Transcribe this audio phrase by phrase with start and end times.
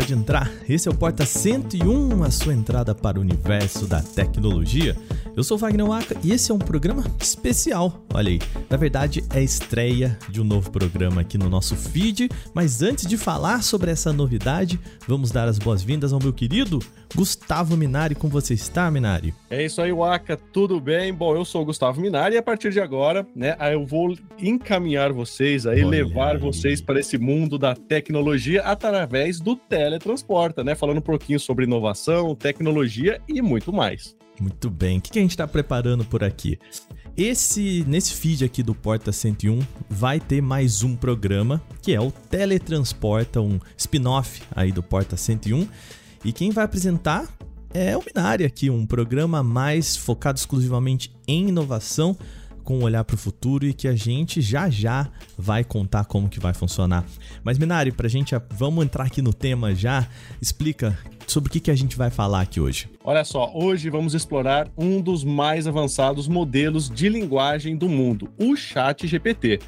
[0.00, 0.50] pode entrar.
[0.66, 4.96] Esse é o Porta 101, a sua entrada para o universo da tecnologia.
[5.40, 8.04] Eu sou Wagner Waka e esse é um programa especial.
[8.12, 8.38] Olha aí,
[8.68, 13.16] na verdade é estreia de um novo programa aqui no nosso feed, mas antes de
[13.16, 14.78] falar sobre essa novidade,
[15.08, 16.78] vamos dar as boas-vindas ao meu querido
[17.16, 18.14] Gustavo Minari.
[18.14, 19.32] Como você está, Minari?
[19.48, 21.10] É isso aí, Waka, tudo bem?
[21.10, 25.10] Bom, eu sou o Gustavo Minari e a partir de agora, né, eu vou encaminhar
[25.10, 26.38] vocês aí, Olha levar aí.
[26.38, 30.74] vocês para esse mundo da tecnologia através do Teletransporta, né?
[30.74, 34.19] Falando um pouquinho sobre inovação, tecnologia e muito mais.
[34.40, 34.98] Muito bem.
[34.98, 36.58] O que a gente está preparando por aqui?
[37.14, 42.10] Esse nesse feed aqui do Porta 101 vai ter mais um programa que é o
[42.10, 45.68] Teletransporta, um spin-off aí do Porta 101.
[46.24, 47.28] E quem vai apresentar
[47.74, 52.16] é o Binário aqui, um programa mais focado exclusivamente em inovação
[52.60, 56.28] com um olhar para o futuro e que a gente já já vai contar como
[56.28, 57.04] que vai funcionar.
[57.42, 60.06] Mas Minari, para a gente, vamos entrar aqui no tema já.
[60.40, 62.88] Explica sobre o que, que a gente vai falar aqui hoje.
[63.04, 68.56] Olha só, hoje vamos explorar um dos mais avançados modelos de linguagem do mundo, o
[68.56, 69.60] Chat GPT.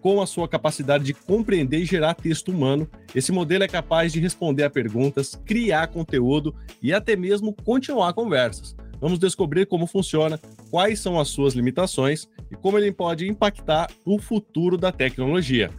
[0.00, 4.20] Com a sua capacidade de compreender e gerar texto humano, esse modelo é capaz de
[4.20, 8.76] responder a perguntas, criar conteúdo e até mesmo continuar conversas.
[9.00, 14.18] Vamos descobrir como funciona, quais são as suas limitações e como ele pode impactar o
[14.18, 15.70] futuro da tecnologia.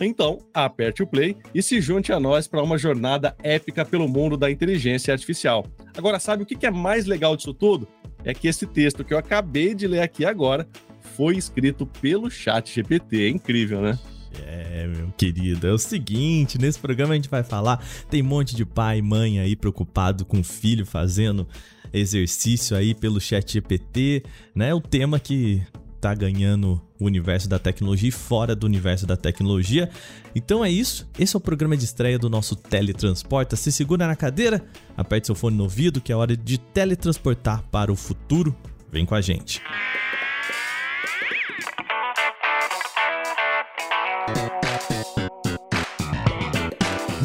[0.00, 4.36] Então, aperte o play e se junte a nós para uma jornada épica pelo mundo
[4.36, 5.66] da inteligência artificial.
[5.96, 7.86] Agora, sabe o que é mais legal disso tudo?
[8.24, 10.66] É que esse texto que eu acabei de ler aqui agora
[11.14, 13.26] foi escrito pelo Chat GPT.
[13.26, 13.98] É incrível, né?
[14.46, 18.56] É, meu querido, é o seguinte, nesse programa a gente vai falar, tem um monte
[18.56, 21.46] de pai e mãe aí preocupado com o filho fazendo
[21.94, 24.74] exercício aí pelo chat GPT, né?
[24.74, 25.62] O tema que
[26.00, 29.88] tá ganhando o universo da tecnologia e fora do universo da tecnologia.
[30.34, 33.56] Então é isso, esse é o programa de estreia do nosso Teletransporta.
[33.56, 34.62] Se segura na cadeira,
[34.94, 38.54] aperte seu fone no ouvido que é hora de teletransportar para o futuro.
[38.92, 39.62] Vem com a gente.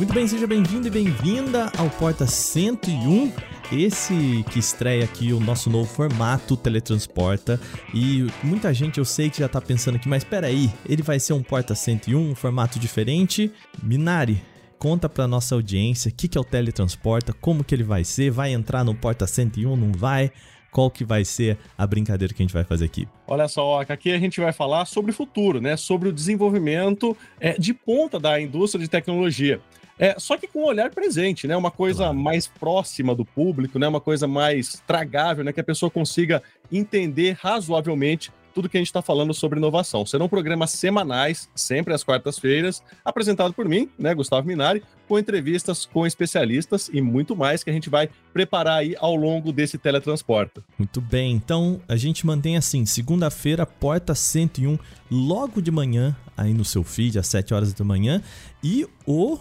[0.10, 3.32] Muito bem, seja bem-vindo e bem-vinda ao Porta 101.
[3.72, 7.62] Esse que estreia aqui o nosso novo formato Teletransporta.
[7.94, 11.34] E muita gente eu sei que já tá pensando aqui, mas peraí, ele vai ser
[11.34, 13.52] um Porta 101, um formato diferente?
[13.84, 14.42] Minari,
[14.80, 18.32] conta pra nossa audiência o que, que é o Teletransporta, como que ele vai ser,
[18.32, 20.32] vai entrar no Porta 101, não vai?
[20.72, 23.08] qual que vai ser a brincadeira que a gente vai fazer aqui?
[23.28, 25.76] Olha só, aqui a gente vai falar sobre o futuro, né?
[25.76, 29.60] Sobre o desenvolvimento é, de ponta da indústria de tecnologia.
[30.00, 31.58] É, só que com um olhar presente, né?
[31.58, 32.18] Uma coisa claro.
[32.18, 33.88] mais próxima do público, né?
[33.88, 35.52] Uma coisa mais tragável, né?
[35.52, 40.06] Que a pessoa consiga entender razoavelmente tudo que a gente está falando sobre inovação.
[40.06, 46.06] Serão programas semanais, sempre às quartas-feiras, apresentado por mim, né, Gustavo Minari, com entrevistas com
[46.06, 50.62] especialistas e muito mais que a gente vai preparar aí ao longo desse teletransporte.
[50.78, 54.78] Muito bem, então a gente mantém assim, segunda-feira, porta 101,
[55.10, 58.22] logo de manhã, aí no seu feed, às 7 horas da manhã,
[58.64, 59.40] e o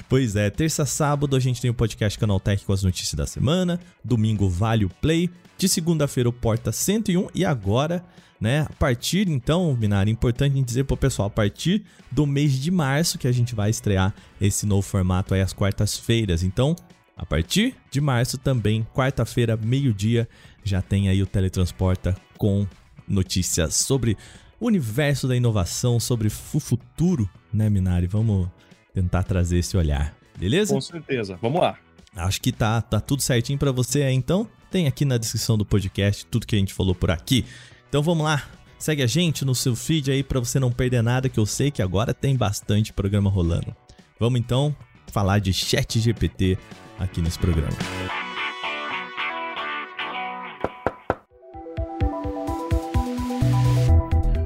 [0.07, 3.79] Pois é, terça, sábado a gente tem o podcast Canaltech com as notícias da semana,
[4.03, 8.05] domingo Vale o Play, de segunda-feira o Porta 101 e agora,
[8.39, 12.53] né, a partir então, Binário, importante a gente dizer pro pessoal, a partir do mês
[12.53, 16.43] de março que a gente vai estrear esse novo formato aí às quartas-feiras.
[16.43, 16.75] Então,
[17.17, 20.27] a partir de março também, quarta-feira, meio-dia,
[20.63, 22.67] já tem aí o Teletransporta com
[23.07, 24.17] notícias sobre
[24.59, 28.07] o universo da inovação, sobre o futuro, né, Minari?
[28.07, 28.47] Vamos
[28.93, 30.73] tentar trazer esse olhar, beleza?
[30.73, 31.77] Com certeza, vamos lá.
[32.15, 34.47] Acho que tá, tá tudo certinho para você aí, então.
[34.71, 37.45] Tem aqui na descrição do podcast tudo que a gente falou por aqui.
[37.87, 38.43] Então vamos lá,
[38.77, 41.71] segue a gente no seu feed aí para você não perder nada, que eu sei
[41.71, 43.75] que agora tem bastante programa rolando.
[44.19, 44.75] Vamos então
[45.11, 46.57] falar de Chat GPT
[46.99, 48.24] aqui nesse programa.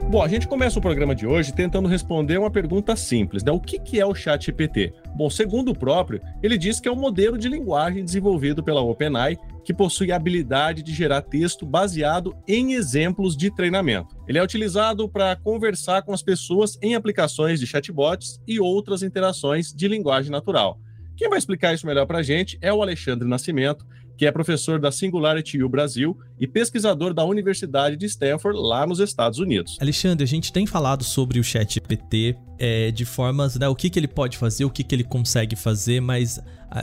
[0.09, 3.51] Bom, a gente começa o programa de hoje tentando responder uma pergunta simples, né?
[3.51, 4.91] O que, que é o Chat GPT?
[5.15, 9.37] Bom, segundo o próprio, ele diz que é um modelo de linguagem desenvolvido pela OpenAI
[9.63, 14.17] que possui a habilidade de gerar texto baseado em exemplos de treinamento.
[14.27, 19.71] Ele é utilizado para conversar com as pessoas em aplicações de chatbots e outras interações
[19.71, 20.79] de linguagem natural.
[21.15, 23.85] Quem vai explicar isso melhor para a gente é o Alexandre Nascimento,
[24.19, 28.99] que é professor da Singularity U Brasil e pesquisador da Universidade de Stanford, lá nos
[28.99, 29.77] Estados Unidos.
[29.79, 33.89] Alexandre, a gente tem falado sobre o Chat GPT é, de formas, né, o que,
[33.89, 36.37] que ele pode fazer, o que, que ele consegue fazer, mas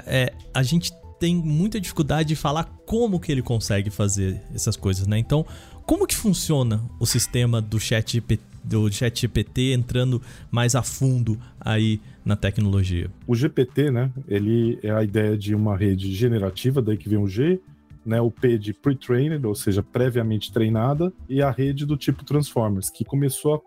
[0.07, 0.91] é, a gente
[1.21, 5.19] tem muita dificuldade de falar como que ele consegue fazer essas coisas, né?
[5.19, 5.45] Então,
[5.85, 10.21] como que funciona o sistema do Chat GPT, do Chat GPT entrando
[10.51, 13.09] mais a fundo aí na tecnologia?
[13.27, 14.11] O GPT, né?
[14.27, 17.61] Ele é a ideia de uma rede generativa, daí que vem o G,
[18.05, 22.89] né, o P de pre-trained, ou seja, previamente treinada, e a rede do tipo Transformers,
[22.89, 23.63] que começou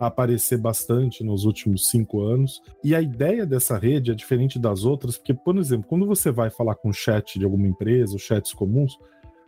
[0.00, 2.62] a aparecer bastante nos últimos cinco anos.
[2.82, 6.50] E a ideia dessa rede é diferente das outras, porque, por exemplo, quando você vai
[6.50, 8.98] falar com o chat de alguma empresa, os chats comuns,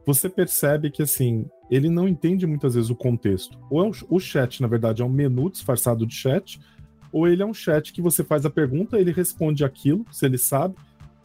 [0.06, 3.58] você percebe que assim ele não entende muitas vezes o contexto.
[3.70, 6.60] Ou é um, o chat, na verdade, é um menu disfarçado de chat,
[7.10, 10.38] ou ele é um chat que você faz a pergunta, ele responde aquilo, se ele
[10.38, 10.74] sabe.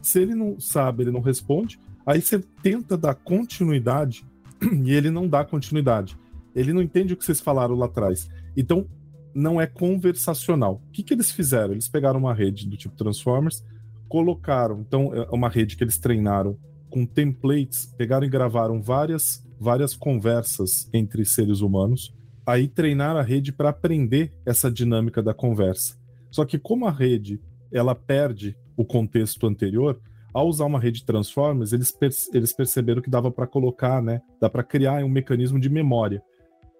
[0.00, 1.78] Se ele não sabe, ele não responde.
[2.06, 4.24] Aí você tenta dar continuidade
[4.84, 6.16] e ele não dá continuidade.
[6.54, 8.28] Ele não entende o que vocês falaram lá atrás.
[8.56, 8.86] Então,
[9.34, 10.80] não é conversacional.
[10.88, 11.72] O que, que eles fizeram?
[11.72, 13.64] Eles pegaram uma rede do tipo Transformers,
[14.08, 16.58] colocaram, então, é uma rede que eles treinaram
[16.90, 22.12] com templates, pegaram e gravaram várias, várias conversas entre seres humanos
[22.50, 25.96] aí treinar a rede para aprender essa dinâmica da conversa.
[26.30, 27.40] Só que como a rede
[27.72, 30.00] ela perde o contexto anterior,
[30.32, 31.96] ao usar uma rede Transformers, eles,
[32.32, 34.20] eles perceberam que dava para colocar, né?
[34.40, 36.22] Dá para criar um mecanismo de memória.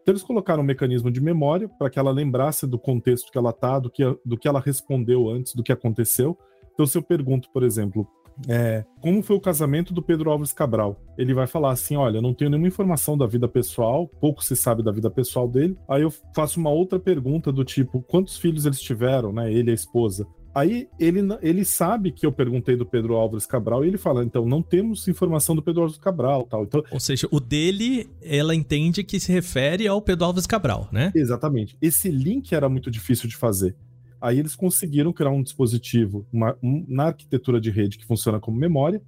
[0.02, 3.52] Então eles colocaram um mecanismo de memória para que ela lembrasse do contexto que ela
[3.52, 6.38] tá, do que, do que ela respondeu antes, do que aconteceu.
[6.72, 8.08] Então se eu pergunto, por exemplo,
[8.48, 11.00] é, como foi o casamento do Pedro Alves Cabral?
[11.16, 14.82] Ele vai falar assim: olha, não tenho nenhuma informação da vida pessoal, pouco se sabe
[14.82, 15.76] da vida pessoal dele.
[15.88, 19.52] Aí eu faço uma outra pergunta do tipo: quantos filhos eles tiveram, né?
[19.52, 20.26] Ele e a esposa.
[20.54, 24.44] Aí ele, ele sabe que eu perguntei do Pedro Álvares Cabral e ele fala, então,
[24.44, 26.64] não temos informação do Pedro Álvares Cabral tal.
[26.64, 31.12] Então, Ou seja, o dele, ela entende que se refere ao Pedro Álvares Cabral, né?
[31.14, 31.76] Exatamente.
[31.80, 33.76] Esse link era muito difícil de fazer.
[34.20, 38.56] Aí eles conseguiram criar um dispositivo uma, um, na arquitetura de rede que funciona como
[38.56, 39.00] memória.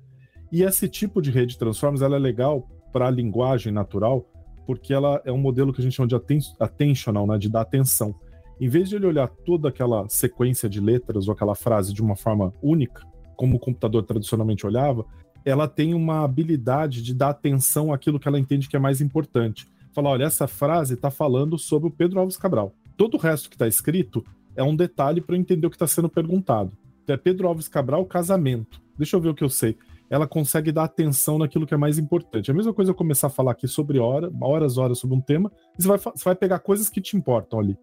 [0.50, 4.26] E esse tipo de rede Transformers ela é legal para a linguagem natural,
[4.66, 7.62] porque ela é um modelo que a gente chama de atten attentional, né, de dar
[7.62, 8.14] atenção.
[8.60, 12.14] Em vez de ele olhar toda aquela sequência de letras ou aquela frase de uma
[12.14, 13.02] forma única,
[13.36, 15.04] como o computador tradicionalmente olhava,
[15.44, 19.66] ela tem uma habilidade de dar atenção àquilo que ela entende que é mais importante.
[19.92, 22.72] Falar, olha, essa frase está falando sobre o Pedro Alves Cabral.
[22.96, 24.24] Todo o resto que está escrito
[24.56, 26.72] é um detalhe para eu entender o que está sendo perguntado.
[27.06, 28.80] É Pedro Alves Cabral, casamento.
[28.96, 29.76] Deixa eu ver o que eu sei.
[30.08, 32.50] Ela consegue dar atenção naquilo que é mais importante.
[32.50, 35.50] A mesma coisa eu começar a falar aqui sobre hora, horas, horas sobre um tema,
[35.78, 37.76] e você vai, você vai pegar coisas que te importam ali.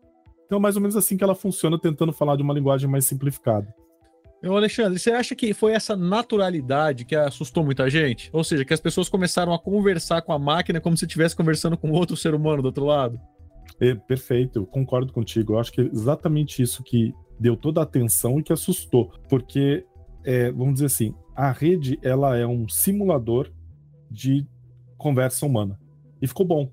[0.45, 3.05] Então, é mais ou menos assim que ela funciona, tentando falar de uma linguagem mais
[3.05, 3.71] simplificada.
[4.41, 8.29] Meu Alexandre, você acha que foi essa naturalidade que assustou muita gente?
[8.31, 11.77] Ou seja, que as pessoas começaram a conversar com a máquina como se estivesse conversando
[11.77, 13.19] com outro ser humano do outro lado?
[13.79, 15.53] É, perfeito, concordo contigo.
[15.53, 19.85] Eu acho que é exatamente isso que deu toda a atenção e que assustou, porque
[20.23, 23.49] é, vamos dizer assim, a rede ela é um simulador
[24.11, 24.45] de
[24.97, 25.79] conversa humana
[26.21, 26.69] e ficou bom.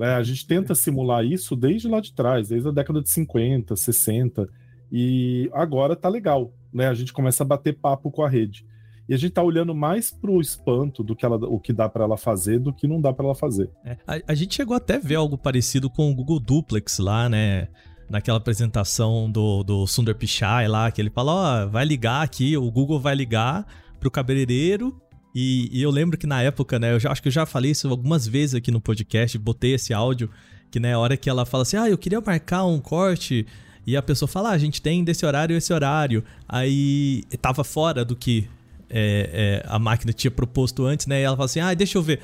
[0.00, 3.74] É, a gente tenta simular isso desde lá de trás, desde a década de 50,
[3.74, 4.48] 60
[4.92, 6.86] e agora tá legal, né?
[6.86, 8.64] A gente começa a bater papo com a rede.
[9.08, 12.04] E a gente tá olhando mais pro espanto do que ela, o que dá para
[12.04, 13.70] ela fazer do que não dá para ela fazer.
[13.84, 17.28] É, a, a, gente chegou até a ver algo parecido com o Google Duplex lá,
[17.28, 17.68] né?
[18.10, 22.56] Naquela apresentação do, do Sundar Pichai lá, que ele fala, ó, oh, vai ligar aqui,
[22.56, 23.66] o Google vai ligar
[24.00, 24.98] pro cabeleireiro
[25.34, 27.70] e, e, eu lembro que na época, né, eu já, acho que eu já falei
[27.70, 30.30] isso algumas vezes aqui no podcast, botei esse áudio,
[30.70, 33.46] que né, hora que ela fala assim, ah, eu queria marcar um corte,
[33.86, 38.04] e a pessoa fala, ah, a gente tem desse horário esse horário, aí tava fora
[38.04, 38.48] do que
[38.90, 41.20] é, é, a máquina tinha proposto antes, né?
[41.20, 42.20] E ela fala assim: ah, deixa eu ver.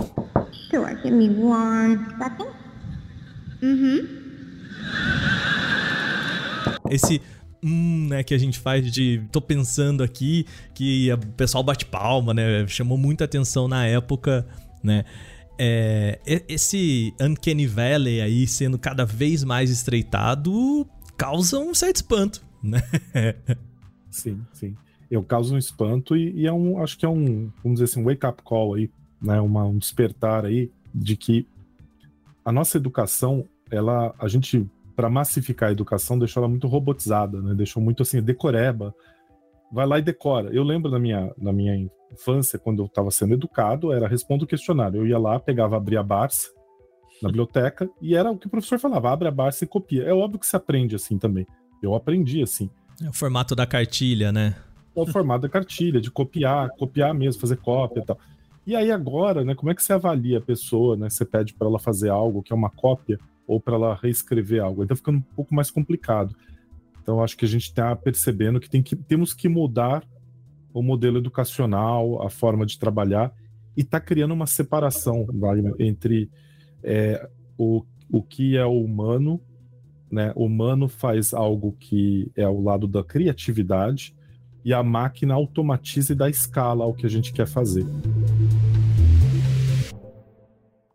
[0.70, 2.50] Sure, give me one second.
[3.62, 4.24] Uhum.
[6.90, 7.20] Esse
[7.62, 12.34] hum, né, que a gente faz de tô pensando aqui, que o pessoal bate palma,
[12.34, 12.66] né?
[12.66, 14.46] Chamou muita atenção na época,
[14.82, 15.04] né?
[15.58, 16.18] É,
[16.48, 20.84] esse Uncanny Valley aí sendo cada vez mais estreitado
[21.16, 22.82] causa um certo espanto, né?
[24.10, 24.76] Sim, sim
[25.10, 28.00] eu causo um espanto e, e, é um, acho que é um, vamos dizer assim,
[28.00, 31.46] um wake-up call aí, né, uma, um despertar aí de que
[32.44, 37.54] a nossa educação, ela, a gente, para massificar a educação, deixou ela muito robotizada, né,
[37.54, 38.94] deixou muito assim, decoreba,
[39.72, 40.50] vai lá e decora.
[40.54, 44.46] Eu lembro na minha, na minha infância, quando eu estava sendo educado, era responda o
[44.46, 45.00] questionário.
[45.00, 46.48] Eu ia lá, pegava, abria a Barça
[47.20, 50.04] na biblioteca e era o que o professor falava, abre a Barça e copia.
[50.04, 51.46] É óbvio que se aprende assim também.
[51.82, 52.70] Eu aprendi assim.
[53.02, 54.54] É o formato da cartilha, né?
[54.96, 58.18] É o formato da cartilha, de copiar, copiar mesmo, fazer cópia e tal.
[58.66, 61.10] E aí agora, né, como é que você avalia a pessoa, né?
[61.10, 64.82] Você pede para ela fazer algo que é uma cópia ou para ela reescrever algo.
[64.82, 66.34] Então fica um pouco mais complicado.
[67.02, 70.02] Então acho que a gente está percebendo que, tem que temos que mudar
[70.72, 73.32] o modelo educacional, a forma de trabalhar
[73.76, 76.30] e está criando uma separação Wagner, entre
[76.82, 79.40] é, o, o que é o humano,
[80.10, 80.32] né?
[80.34, 84.14] O humano faz algo que é ao lado da criatividade
[84.64, 87.84] e a máquina automatiza e dá escala ao que a gente quer fazer.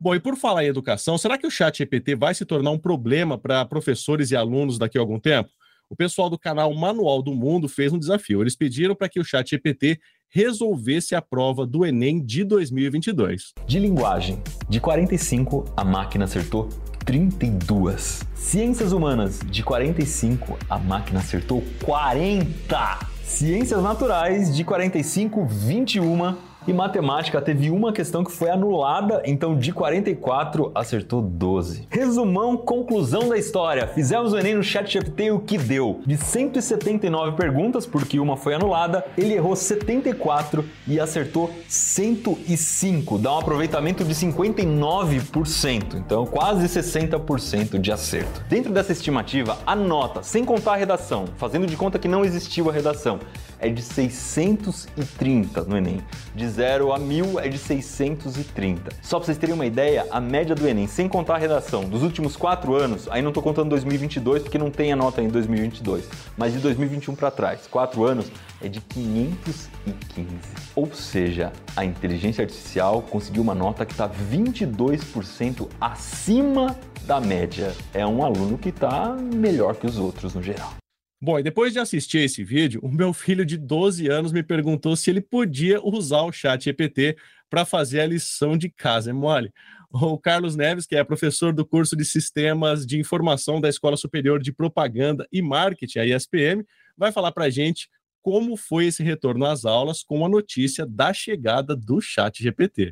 [0.01, 2.77] Bom, e por falar em educação, será que o chat GPT vai se tornar um
[2.77, 5.49] problema para professores e alunos daqui a algum tempo?
[5.89, 8.41] O pessoal do canal Manual do Mundo fez um desafio.
[8.41, 9.99] Eles pediram para que o chat GPT
[10.29, 13.53] resolvesse a prova do Enem de 2022.
[13.65, 16.69] De linguagem, de 45, a máquina acertou
[17.03, 18.23] 32.
[18.35, 23.18] Ciências humanas, de 45, a máquina acertou 40.
[23.29, 26.35] Ciências naturais, de 45, 21
[26.69, 31.87] e matemática teve uma questão que foi anulada, então de 44 acertou 12.
[31.89, 33.87] Resumão, conclusão da história.
[33.87, 36.01] Fizemos o Enem no chat GPT e o que deu?
[36.05, 43.17] De 179 perguntas, porque uma foi anulada, ele errou 74 e acertou 105.
[43.17, 48.43] Dá um aproveitamento de 59%, então quase 60% de acerto.
[48.47, 52.69] Dentro dessa estimativa, a nota, sem contar a redação, fazendo de conta que não existiu
[52.69, 53.19] a redação,
[53.59, 56.01] é de 630 no Enem.
[56.33, 58.91] De 0 a 1000 é de 630.
[59.01, 62.03] Só para vocês terem uma ideia, a média do Enem, sem contar a redação, dos
[62.03, 66.09] últimos 4 anos, aí não estou contando 2022 porque não tem a nota em 2022,
[66.35, 68.29] mas de 2021 para trás, 4 anos,
[68.61, 70.27] é de 515.
[70.75, 77.73] Ou seja, a inteligência artificial conseguiu uma nota que está 22% acima da média.
[77.93, 80.73] É um aluno que está melhor que os outros no geral.
[81.21, 84.95] Bom, e depois de assistir esse vídeo, o meu filho de 12 anos me perguntou
[84.95, 87.17] se ele podia usar o chat GPT
[87.49, 89.09] para fazer a lição de casa.
[89.09, 89.51] É mole?
[89.91, 94.41] O Carlos Neves, que é professor do curso de Sistemas de Informação da Escola Superior
[94.41, 96.63] de Propaganda e Marketing, a ISPM,
[96.97, 97.89] vai falar para a gente
[98.21, 102.87] como foi esse retorno às aulas com a notícia da chegada do chat GPT.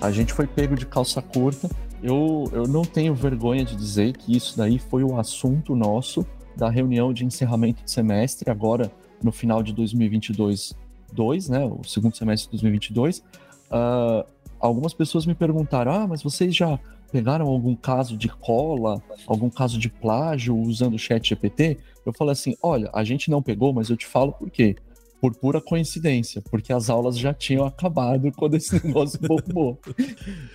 [0.00, 1.68] A gente foi pego de calça curta
[2.02, 6.26] eu, eu não tenho vergonha de dizer que isso daí foi o assunto nosso
[6.56, 8.90] da reunião de encerramento de semestre, agora
[9.22, 10.74] no final de 2022,
[11.12, 13.18] 2, né, o segundo semestre de 2022.
[13.18, 13.22] Uh,
[13.70, 14.26] ah,
[14.60, 16.78] algumas pessoas me perguntaram: ah, mas vocês já
[17.10, 21.78] pegaram algum caso de cola, algum caso de plágio usando o chat GPT?
[22.04, 24.76] Eu falei assim: olha, a gente não pegou, mas eu te falo por quê
[25.26, 29.78] por pura coincidência, porque as aulas já tinham acabado quando esse negócio bombou.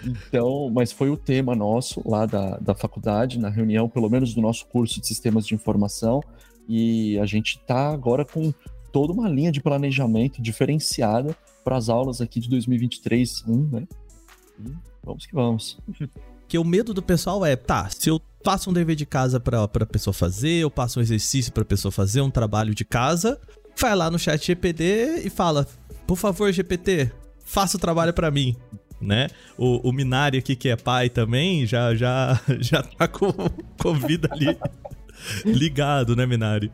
[0.04, 4.42] Então, mas foi o tema nosso lá da, da faculdade, na reunião, pelo menos do
[4.42, 6.22] nosso curso de sistemas de informação,
[6.70, 8.54] e a gente está agora com
[8.94, 13.88] toda uma linha de planejamento diferenciada para as aulas aqui de 2023 1, né?
[15.04, 15.80] Vamos que vamos.
[16.48, 19.64] Que o medo do pessoal é, tá, se eu passo um dever de casa para
[19.64, 23.40] a pessoa fazer, eu passo um exercício para a pessoa fazer, um trabalho de casa,
[23.78, 25.68] vai lá no chat GPT e fala:
[26.08, 27.12] por favor, GPT,
[27.46, 28.56] faça o trabalho para mim.
[29.00, 29.28] Né?
[29.58, 33.32] O, o Minari aqui, que é pai também, já, já, já tá com,
[33.82, 34.56] com vida ali
[35.46, 36.72] ligado, né, Minari?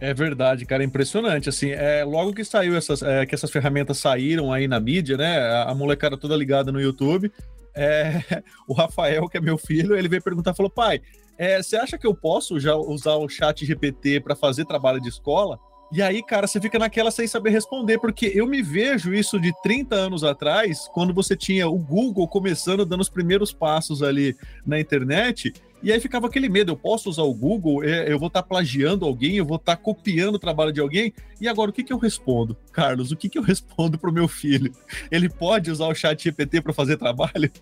[0.00, 1.48] É verdade, cara, é impressionante.
[1.48, 5.38] Assim, é, logo que saiu essas, é, que essas ferramentas saíram aí na mídia, né?
[5.38, 7.32] A, a molecada toda ligada no YouTube.
[7.74, 8.22] É,
[8.68, 11.00] o Rafael, que é meu filho, ele veio perguntar, falou, pai,
[11.36, 15.08] é, você acha que eu posso já usar o chat GPT para fazer trabalho de
[15.08, 15.58] escola?
[15.94, 19.52] E aí, cara, você fica naquela sem saber responder, porque eu me vejo isso de
[19.62, 24.36] 30 anos atrás, quando você tinha o Google começando, dando os primeiros passos ali
[24.66, 28.26] na internet, e aí ficava aquele medo: eu posso usar o Google, é, eu vou
[28.26, 31.14] estar tá plagiando alguém, eu vou estar tá copiando o trabalho de alguém.
[31.40, 32.56] E agora, o que, que eu respondo?
[32.72, 34.72] Carlos, o que, que eu respondo pro meu filho?
[35.12, 37.52] Ele pode usar o chat GPT para fazer trabalho?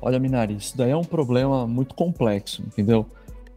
[0.00, 3.06] Olha, Minari, isso daí é um problema muito complexo, entendeu?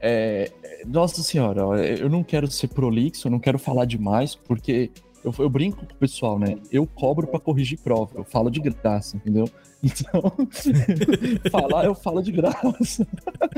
[0.07, 0.51] É,
[0.85, 4.91] nossa senhora, eu não quero ser prolixo, eu não quero falar demais, porque
[5.23, 6.59] eu, eu brinco com o pessoal, né?
[6.71, 9.49] Eu cobro para corrigir prova, eu falo de graça, entendeu?
[9.83, 10.31] Então,
[11.51, 13.05] falar eu falo de graça.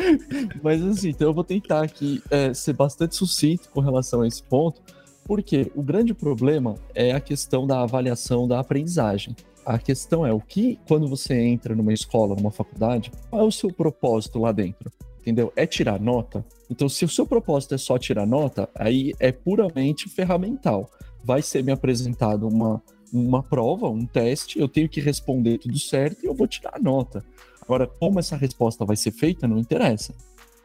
[0.61, 4.43] Mas assim, então eu vou tentar aqui é, ser bastante sucinto com relação a esse
[4.43, 4.81] ponto,
[5.23, 9.37] porque o grande problema é a questão da avaliação da aprendizagem.
[9.65, 13.51] A questão é o que, quando você entra numa escola, numa faculdade, qual é o
[13.51, 14.91] seu propósito lá dentro?
[15.27, 15.51] Entendeu?
[15.57, 16.45] É tirar nota.
[16.69, 20.89] Então, se o seu propósito é só tirar nota, aí é puramente ferramental.
[21.21, 22.81] vai ser me apresentado uma,
[23.11, 27.21] uma prova, um teste, eu tenho que responder tudo certo e eu vou tirar nota.
[27.61, 30.13] Agora, como essa resposta vai ser feita, não interessa,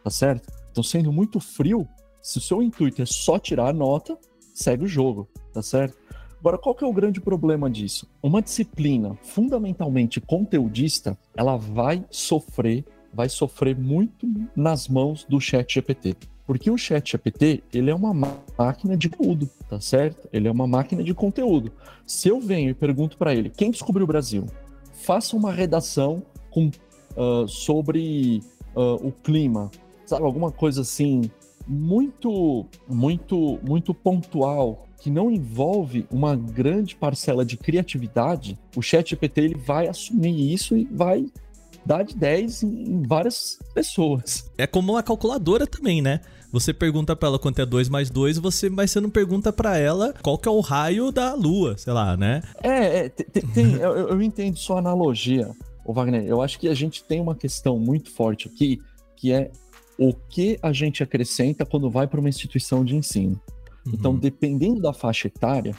[0.04, 0.49] tá certo?
[0.71, 1.88] Então, sendo muito frio,
[2.23, 4.16] se o seu intuito é só tirar a nota,
[4.54, 5.97] segue o jogo, tá certo?
[6.38, 8.09] Agora, qual que é o grande problema disso?
[8.23, 14.26] Uma disciplina fundamentalmente conteudista, ela vai sofrer, vai sofrer muito
[14.57, 16.16] nas mãos do chat GPT.
[16.47, 18.12] Porque o chat GPT, ele é uma
[18.59, 20.28] máquina de conteúdo, tá certo?
[20.33, 21.73] Ele é uma máquina de conteúdo.
[22.07, 24.47] Se eu venho e pergunto para ele, quem descobriu o Brasil?
[24.92, 26.71] Faça uma redação com,
[27.16, 28.40] uh, sobre
[28.75, 29.71] uh, o clima,
[30.04, 30.25] sabe?
[30.25, 31.31] Alguma coisa assim,
[31.66, 39.40] muito, muito, muito pontual, que não envolve uma grande parcela de criatividade, o chat GPT
[39.40, 41.26] ele vai assumir isso e vai
[41.84, 44.50] dar de 10 em várias pessoas.
[44.56, 46.20] É como uma calculadora também, né?
[46.52, 49.78] Você pergunta para ela quanto é 2 mais 2, você, mas você não pergunta para
[49.78, 52.42] ela qual que é o raio da lua, sei lá, né?
[52.62, 55.50] É, é tem, tem eu, eu, entendo sua analogia,
[55.82, 56.24] o Wagner.
[56.24, 58.78] Eu acho que a gente tem uma questão muito forte aqui,
[59.16, 59.50] que é
[59.98, 63.40] o que a gente acrescenta quando vai para uma instituição de ensino.
[63.86, 63.92] Uhum.
[63.94, 65.74] Então, dependendo da faixa etária,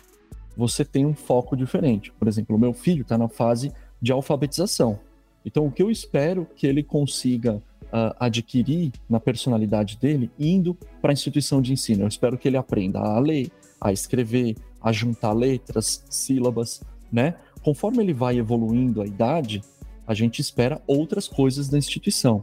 [0.57, 2.11] você tem um foco diferente.
[2.13, 4.99] Por exemplo, o meu filho está na fase de alfabetização.
[5.45, 11.11] Então, o que eu espero que ele consiga uh, adquirir na personalidade dele indo para
[11.11, 12.03] a instituição de ensino?
[12.03, 16.81] Eu espero que ele aprenda a ler, a escrever, a juntar letras, sílabas,
[17.11, 17.35] né?
[17.61, 19.61] Conforme ele vai evoluindo a idade,
[20.05, 22.41] a gente espera outras coisas da instituição.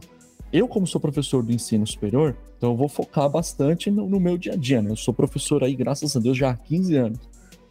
[0.51, 4.37] Eu, como sou professor do ensino superior, então eu vou focar bastante no, no, meu
[4.37, 4.91] dia a dia, né?
[4.91, 7.19] Eu sou professor aí, graças a Deus, já há 15 anos.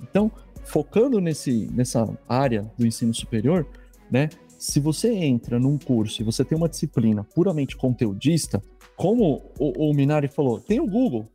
[0.01, 0.31] Então,
[0.65, 3.67] focando nesse, nessa área do ensino superior,
[4.11, 4.31] né?
[4.61, 8.63] Se você entra num curso e você tem uma disciplina puramente conteudista,
[8.97, 11.27] como o, o Minari falou, tem o Google,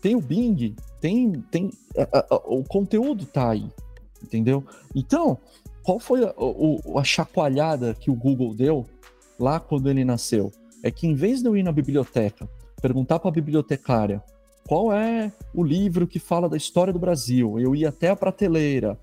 [0.00, 3.70] tem o Bing, tem, tem a, a, o conteúdo tá aí,
[4.22, 4.64] entendeu?
[4.94, 5.38] Então,
[5.82, 6.34] qual foi a,
[6.98, 8.84] a chacoalhada que o Google deu
[9.38, 10.52] lá quando ele nasceu?
[10.82, 12.48] é que em vez de eu ir na biblioteca,
[12.80, 14.22] perguntar para a bibliotecária
[14.66, 18.98] qual é o livro que fala da história do Brasil, eu ir até a prateleira,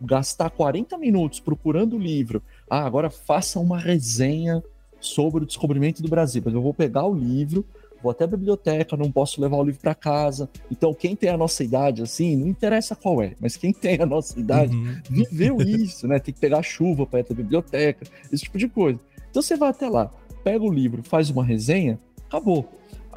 [0.00, 4.62] gastar 40 minutos procurando o livro, ah, agora faça uma resenha
[5.00, 7.64] sobre o descobrimento do Brasil, mas eu vou pegar o livro,
[8.02, 10.48] vou até a biblioteca, não posso levar o livro para casa.
[10.70, 14.06] Então, quem tem a nossa idade, assim, não interessa qual é, mas quem tem a
[14.06, 14.96] nossa idade uhum.
[15.10, 16.18] viveu isso, né?
[16.18, 18.98] Tem que pegar chuva para ir até a biblioteca, esse tipo de coisa.
[19.30, 20.10] Então, você vai até lá
[20.44, 22.68] pega o livro, faz uma resenha, acabou.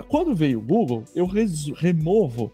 [0.08, 1.28] Quando veio o Google, eu
[1.76, 2.52] removo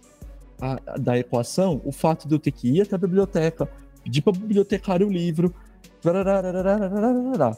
[0.59, 3.69] a, a, da equação o fato de eu ter que ir até a biblioteca,
[4.03, 5.53] pedir para bibliotecário o livro,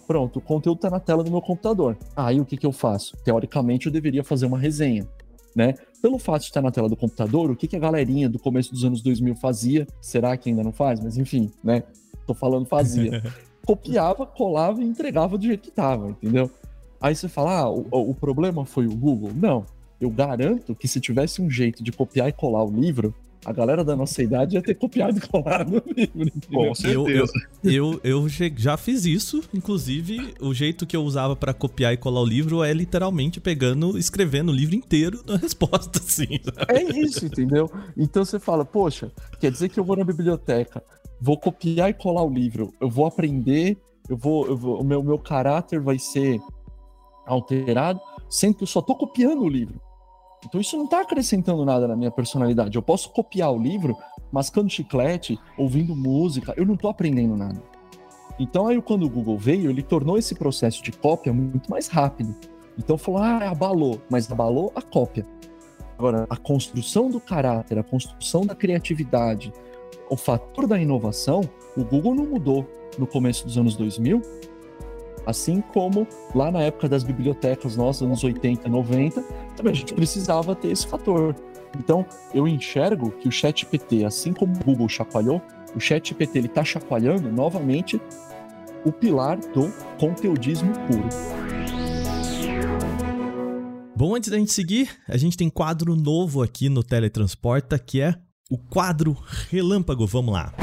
[0.05, 1.97] Pronto, o conteúdo está na tela do meu computador.
[2.15, 3.17] Aí o que, que eu faço?
[3.23, 5.08] Teoricamente, eu deveria fazer uma resenha.
[5.55, 5.73] Né?
[6.01, 8.71] Pelo fato de estar na tela do computador, o que, que a galerinha do começo
[8.71, 9.88] dos anos 2000 fazia?
[10.01, 10.99] Será que ainda não faz?
[10.99, 11.84] Mas enfim, né?
[12.27, 13.23] Tô falando fazia.
[13.65, 16.51] Copiava, colava e entregava do jeito que estava, entendeu?
[17.01, 19.31] Aí você fala, ah, o, o problema foi o Google.
[19.34, 19.65] Não.
[19.99, 23.84] Eu garanto que se tivesse um jeito de copiar e colar o livro, a galera
[23.84, 26.31] da nossa idade ia ter copiado e colado no livro.
[26.51, 27.31] Com certeza.
[27.63, 29.43] Eu, eu, eu, já fiz isso.
[29.53, 33.97] Inclusive, o jeito que eu usava para copiar e colar o livro é literalmente pegando,
[33.97, 36.39] escrevendo o livro inteiro na resposta, assim.
[36.67, 37.69] É isso, entendeu?
[37.95, 40.84] Então você fala, poxa, quer dizer que eu vou na biblioteca,
[41.21, 43.77] vou copiar e colar o livro, eu vou aprender,
[44.10, 46.39] eu vou, eu vou o meu, meu caráter vai ser
[47.27, 49.79] alterado, sendo que eu só estou copiando o livro.
[50.45, 52.75] Então isso não está acrescentando nada na minha personalidade.
[52.75, 53.97] Eu posso copiar o livro,
[54.31, 57.62] mascando chiclete, ouvindo música, eu não estou aprendendo nada.
[58.39, 62.36] Então aí quando o Google veio, ele tornou esse processo de cópia muito mais rápido.
[62.77, 65.25] Então falou, ah, abalou, mas abalou a cópia.
[65.97, 69.53] Agora, a construção do caráter, a construção da criatividade,
[70.10, 71.41] o fator da inovação,
[71.77, 74.21] o Google não mudou no começo dos anos 2000
[75.25, 79.21] Assim como lá na época das bibliotecas nossas, anos 80, 90,
[79.55, 81.35] também a gente precisava ter esse fator.
[81.77, 85.41] Então, eu enxergo que o ChatGPT, assim como o Google chacoalhou,
[85.75, 87.99] o ChatGPT ele está chacoalhando novamente
[88.85, 91.09] o pilar do conteudismo puro.
[93.97, 98.15] Bom, antes da gente seguir, a gente tem quadro novo aqui no Teletransporta, que é
[98.51, 99.17] o quadro
[99.49, 100.05] Relâmpago.
[100.05, 100.53] Vamos lá.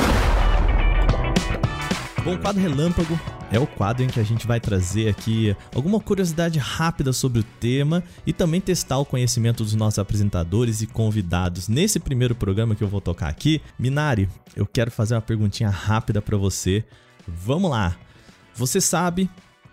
[2.25, 3.19] Bom, o quadro Relâmpago
[3.53, 7.45] é o quadro em que a gente vai trazer aqui alguma curiosidade rápida sobre o
[7.61, 11.69] tema e também testar o conhecimento dos nossos apresentadores e convidados.
[11.69, 16.23] Nesse primeiro programa que eu vou tocar aqui, Minari, eu quero fazer uma perguntinha rápida
[16.23, 16.83] para você.
[17.29, 17.95] Vamos lá.
[18.55, 19.29] Você sabe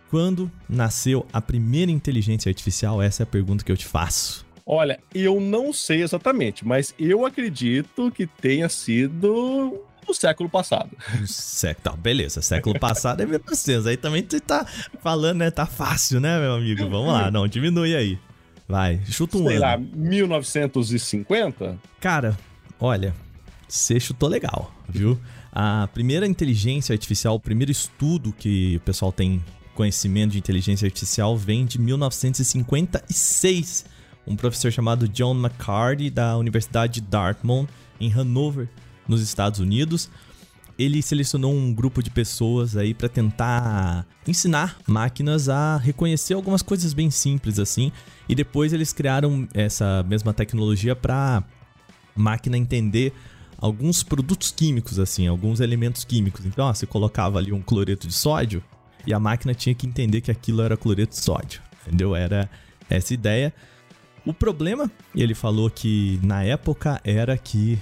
[0.09, 3.01] quando nasceu a primeira inteligência artificial?
[3.01, 4.45] Essa é a pergunta que eu te faço.
[4.65, 10.89] Olha, eu não sei exatamente, mas eu acredito que tenha sido no século passado.
[11.25, 12.41] Século, tá, beleza.
[12.41, 13.87] Século passado é 1900.
[13.87, 14.65] Aí também tu tá
[15.01, 15.49] falando, né?
[15.51, 16.89] Tá fácil, né, meu amigo?
[16.89, 18.19] Vamos lá, não, diminui aí.
[18.67, 19.61] Vai, chuta um Sei ano.
[19.61, 21.79] lá, 1950?
[21.99, 22.37] Cara,
[22.79, 23.15] olha,
[23.67, 25.19] você chutou legal, viu?
[25.51, 29.43] A primeira inteligência artificial, o primeiro estudo que o pessoal tem
[29.73, 33.85] conhecimento de inteligência artificial vem de 1956.
[34.27, 37.67] Um professor chamado John McCarthy, da Universidade de Dartmouth,
[37.99, 38.69] em Hanover,
[39.09, 40.09] nos Estados Unidos.
[40.77, 46.93] Ele selecionou um grupo de pessoas aí para tentar ensinar máquinas a reconhecer algumas coisas
[46.93, 47.91] bem simples assim,
[48.29, 51.43] e depois eles criaram essa mesma tecnologia para
[52.15, 53.11] máquina entender
[53.57, 56.45] alguns produtos químicos, assim, alguns elementos químicos.
[56.45, 58.63] Então, ó, você colocava ali um cloreto de sódio
[59.05, 62.15] e a máquina tinha que entender que aquilo era cloreto de sódio, entendeu?
[62.15, 62.49] Era
[62.89, 63.53] essa ideia.
[64.25, 67.77] O problema, ele falou que na época era que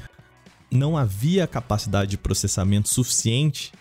[0.72, 3.72] não havia capacidade de processamento suficiente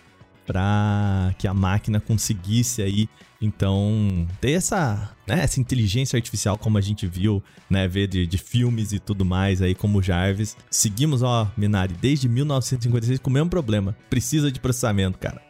[0.45, 6.81] para que a máquina conseguisse aí então ter essa, né, essa inteligência artificial como a
[6.81, 10.57] gente viu, né, ver de, de filmes e tudo mais aí como o Jarvis.
[10.71, 13.95] Seguimos, ó, Minari, desde 1956 com o mesmo problema.
[14.09, 15.41] Precisa de processamento, cara.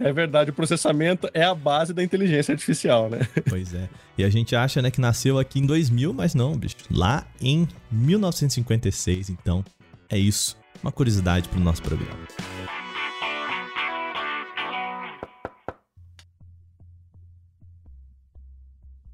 [0.00, 3.20] É verdade, o processamento é a base da inteligência artificial, né?
[3.48, 3.88] Pois é.
[4.16, 6.76] E a gente acha, né, que nasceu aqui em 2000, mas não, bicho.
[6.90, 9.62] Lá em 1956, então
[10.08, 10.56] é isso.
[10.84, 12.28] Uma curiosidade pro nosso programa.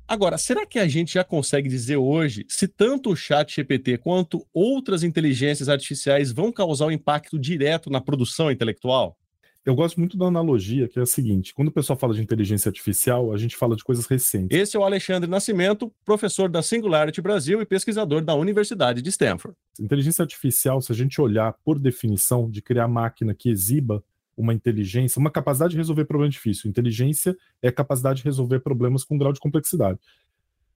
[0.09, 4.45] Agora, será que a gente já consegue dizer hoje se tanto o chat GPT quanto
[4.53, 9.17] outras inteligências artificiais vão causar um impacto direto na produção intelectual?
[9.65, 12.69] Eu gosto muito da analogia, que é a seguinte: quando o pessoal fala de inteligência
[12.69, 14.59] artificial, a gente fala de coisas recentes.
[14.59, 19.57] Esse é o Alexandre Nascimento, professor da Singularity Brasil e pesquisador da Universidade de Stanford.
[19.79, 24.03] Inteligência artificial, se a gente olhar por definição de criar máquina que exiba
[24.35, 26.71] uma inteligência, uma capacidade de resolver problema difícil.
[26.71, 29.99] Inteligência é a capacidade de resolver problemas com grau de complexidade.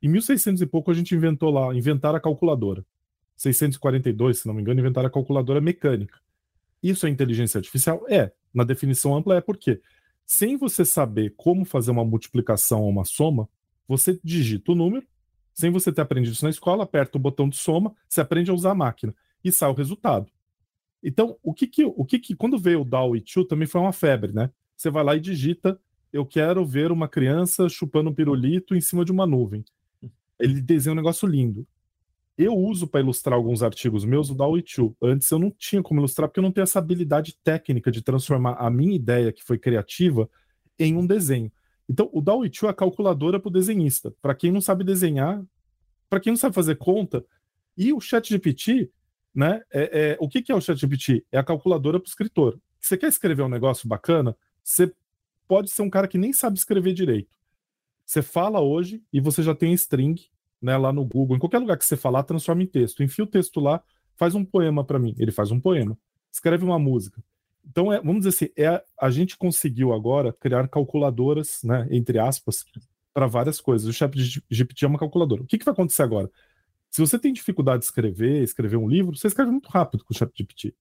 [0.03, 2.85] Em 1600 e pouco a gente inventou lá, inventaram a calculadora.
[3.37, 6.19] 642, se não me engano, inventaram a calculadora mecânica.
[6.83, 8.05] Isso é inteligência artificial?
[8.09, 8.31] É.
[8.55, 9.81] Na definição ampla é porque
[10.25, 13.49] sem você saber como fazer uma multiplicação ou uma soma,
[13.87, 15.07] você digita o número,
[15.53, 18.55] sem você ter aprendido isso na escola, aperta o botão de soma, você aprende a
[18.55, 19.15] usar a máquina
[19.45, 20.31] e sai o resultado.
[21.03, 23.81] Então, o que que, o que que quando veio o DAO e Chu também foi
[23.81, 24.51] uma febre, né?
[24.75, 25.79] Você vai lá e digita,
[26.13, 29.65] eu quero ver uma criança chupando um pirulito em cima de uma nuvem.
[30.39, 31.67] Ele desenha um negócio lindo.
[32.37, 34.97] Eu uso para ilustrar alguns artigos meus o Chu.
[35.01, 38.55] Antes eu não tinha como ilustrar porque eu não tenho essa habilidade técnica de transformar
[38.55, 40.29] a minha ideia que foi criativa
[40.79, 41.53] em um desenho.
[41.89, 44.13] Então, o Chu é a calculadora para o desenhista.
[44.21, 45.45] Para quem não sabe desenhar,
[46.09, 47.25] para quem não sabe fazer conta,
[47.77, 48.91] e o ChatGPT
[49.35, 49.63] né?
[49.73, 51.27] É, é, o que, que é o ChatGPT?
[51.33, 52.61] É a calculadora para o escritor.
[52.81, 54.37] Você quer escrever um negócio bacana?
[54.63, 54.93] Você
[55.49, 57.37] pode ser um cara que nem sabe escrever direito.
[58.07, 60.31] Você fala hoje e você já tem string
[60.65, 61.37] né, lá no Google.
[61.37, 63.03] Em qualquer lugar que você falar, transforma em texto.
[63.03, 63.83] Enfia o texto lá,
[64.17, 65.15] faz um poema para mim.
[65.19, 65.97] Ele faz um poema.
[66.33, 67.23] Escreve uma música.
[67.67, 72.65] Então, é, vamos dizer assim, é, a gente conseguiu agora criar calculadoras, né, entre aspas,
[73.13, 73.87] para várias coisas.
[73.87, 75.43] O ChatGPT é uma calculadora.
[75.43, 76.31] O que, que vai acontecer agora?
[76.91, 80.17] Se você tem dificuldade de escrever, escrever um livro, você escreve muito rápido com o
[80.17, 80.75] ChatGPT.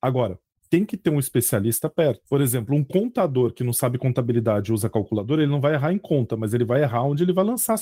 [0.00, 0.38] Agora,
[0.70, 2.22] tem que ter um especialista perto.
[2.28, 5.98] Por exemplo, um contador que não sabe contabilidade usa calculadora, ele não vai errar em
[5.98, 7.76] conta, mas ele vai errar onde ele vai lançar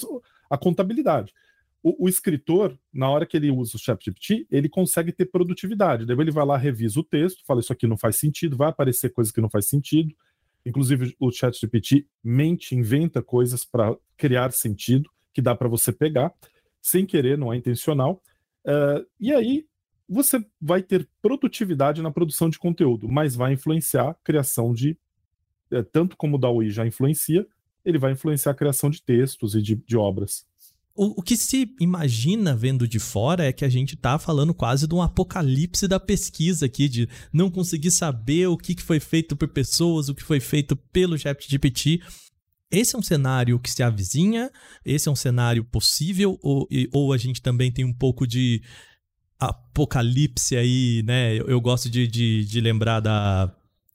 [0.49, 1.35] a contabilidade.
[1.83, 6.07] O, o escritor, na hora que ele usa o ChatGPT, ele consegue ter produtividade.
[6.07, 9.11] Daí ele vai lá, revisa o texto, fala isso aqui não faz sentido, vai aparecer
[9.11, 10.15] coisas que não faz sentido.
[10.65, 16.33] Inclusive, o ChatGPT mente, inventa coisas para criar sentido que dá para você pegar
[16.81, 18.23] sem querer, não é intencional.
[18.65, 19.67] Uh, e aí
[20.09, 24.97] você vai ter produtividade na produção de conteúdo, mas vai influenciar a criação de,
[25.71, 27.47] é, tanto como o DAWI já influencia,
[27.85, 30.47] ele vai influenciar a criação de textos e de, de obras.
[30.95, 34.89] O, o, que se imagina vendo de fora é que a gente tá falando quase
[34.89, 39.37] de um apocalipse da pesquisa aqui, de não conseguir saber o que, que foi feito
[39.37, 42.03] por pessoas, o que foi feito pelo ChatGPT.
[42.71, 44.51] Esse é um cenário que se avizinha?
[44.85, 46.37] Esse é um cenário possível?
[46.43, 48.61] Ou, ou a gente também tem um pouco de
[49.39, 51.35] apocalipse aí, né?
[51.35, 53.53] Eu, eu gosto de, de, de, lembrar da,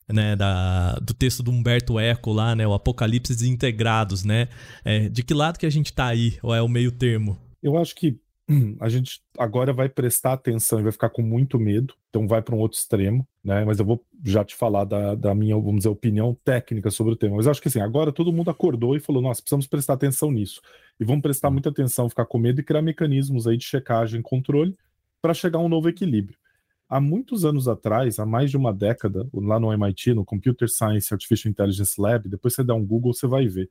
[0.08, 2.66] né, da, do texto do Humberto Eco lá, né?
[2.66, 4.48] O Apocalipse Integrados, né?
[4.84, 6.38] É, de que lado que a gente tá aí?
[6.42, 7.38] Ou é o meio termo?
[7.62, 11.58] Eu acho que hum, a gente agora vai prestar atenção e vai ficar com muito
[11.58, 13.66] medo, então vai para um outro extremo, né?
[13.66, 17.16] Mas eu vou já te falar da, da, minha, vamos dizer, opinião técnica sobre o
[17.16, 17.36] tema.
[17.36, 20.62] Mas acho que assim, agora todo mundo acordou e falou: nossa, precisamos prestar atenção nisso.
[20.98, 24.22] E vamos prestar muita atenção, ficar com medo e criar mecanismos aí de checagem e
[24.22, 24.74] controle
[25.24, 26.36] para chegar a um novo equilíbrio.
[26.86, 31.14] Há muitos anos atrás, há mais de uma década, lá no MIT, no Computer Science
[31.14, 33.70] Artificial Intelligence Lab, depois você dá um Google, você vai ver.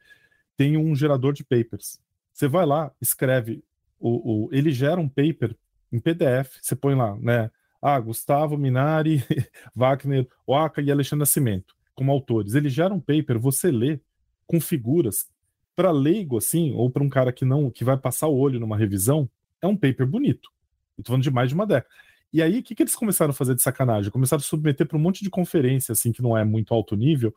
[0.58, 2.00] Tem um gerador de papers.
[2.34, 3.64] Você vai lá, escreve,
[4.00, 5.56] o, o ele gera um paper
[5.92, 7.52] em PDF, você põe lá, né?
[7.80, 9.24] Ah, Gustavo Minari,
[9.76, 12.56] Wagner, Oaka e Alexandre Nascimento, como autores.
[12.56, 14.00] Ele gera um paper, você lê
[14.48, 15.28] com figuras.
[15.76, 18.76] Para leigo, assim, ou para um cara que não, que vai passar o olho numa
[18.76, 19.30] revisão,
[19.62, 20.53] é um paper bonito.
[20.98, 21.94] Estou falando de mais de uma década.
[22.32, 24.12] E aí, o que, que eles começaram a fazer de sacanagem?
[24.12, 27.34] Começaram a submeter para um monte de conferência, assim, que não é muito alto nível,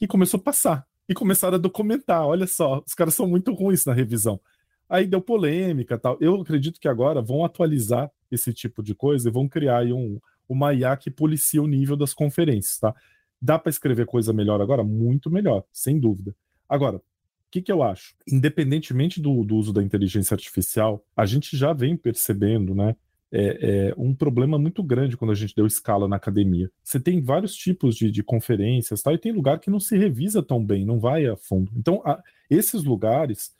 [0.00, 0.86] e começou a passar.
[1.08, 2.26] E começaram a documentar.
[2.26, 4.38] Olha só, os caras são muito ruins na revisão.
[4.88, 6.18] Aí deu polêmica tal.
[6.20, 10.20] Eu acredito que agora vão atualizar esse tipo de coisa e vão criar aí um,
[10.48, 12.94] uma IA que policia o nível das conferências, tá?
[13.40, 14.82] Dá para escrever coisa melhor agora?
[14.82, 16.34] Muito melhor, sem dúvida.
[16.68, 17.00] Agora,
[17.54, 18.14] que, que eu acho?
[18.26, 22.96] Independentemente do, do uso da inteligência artificial, a gente já vem percebendo, né?
[23.36, 26.70] é, é, um problema muito grande quando a gente deu escala na academia.
[26.84, 30.40] Você tem vários tipos de, de conferências tal, e tem lugar que não se revisa
[30.40, 31.72] tão bem, não vai a fundo.
[31.74, 33.52] Então, a, esses lugares,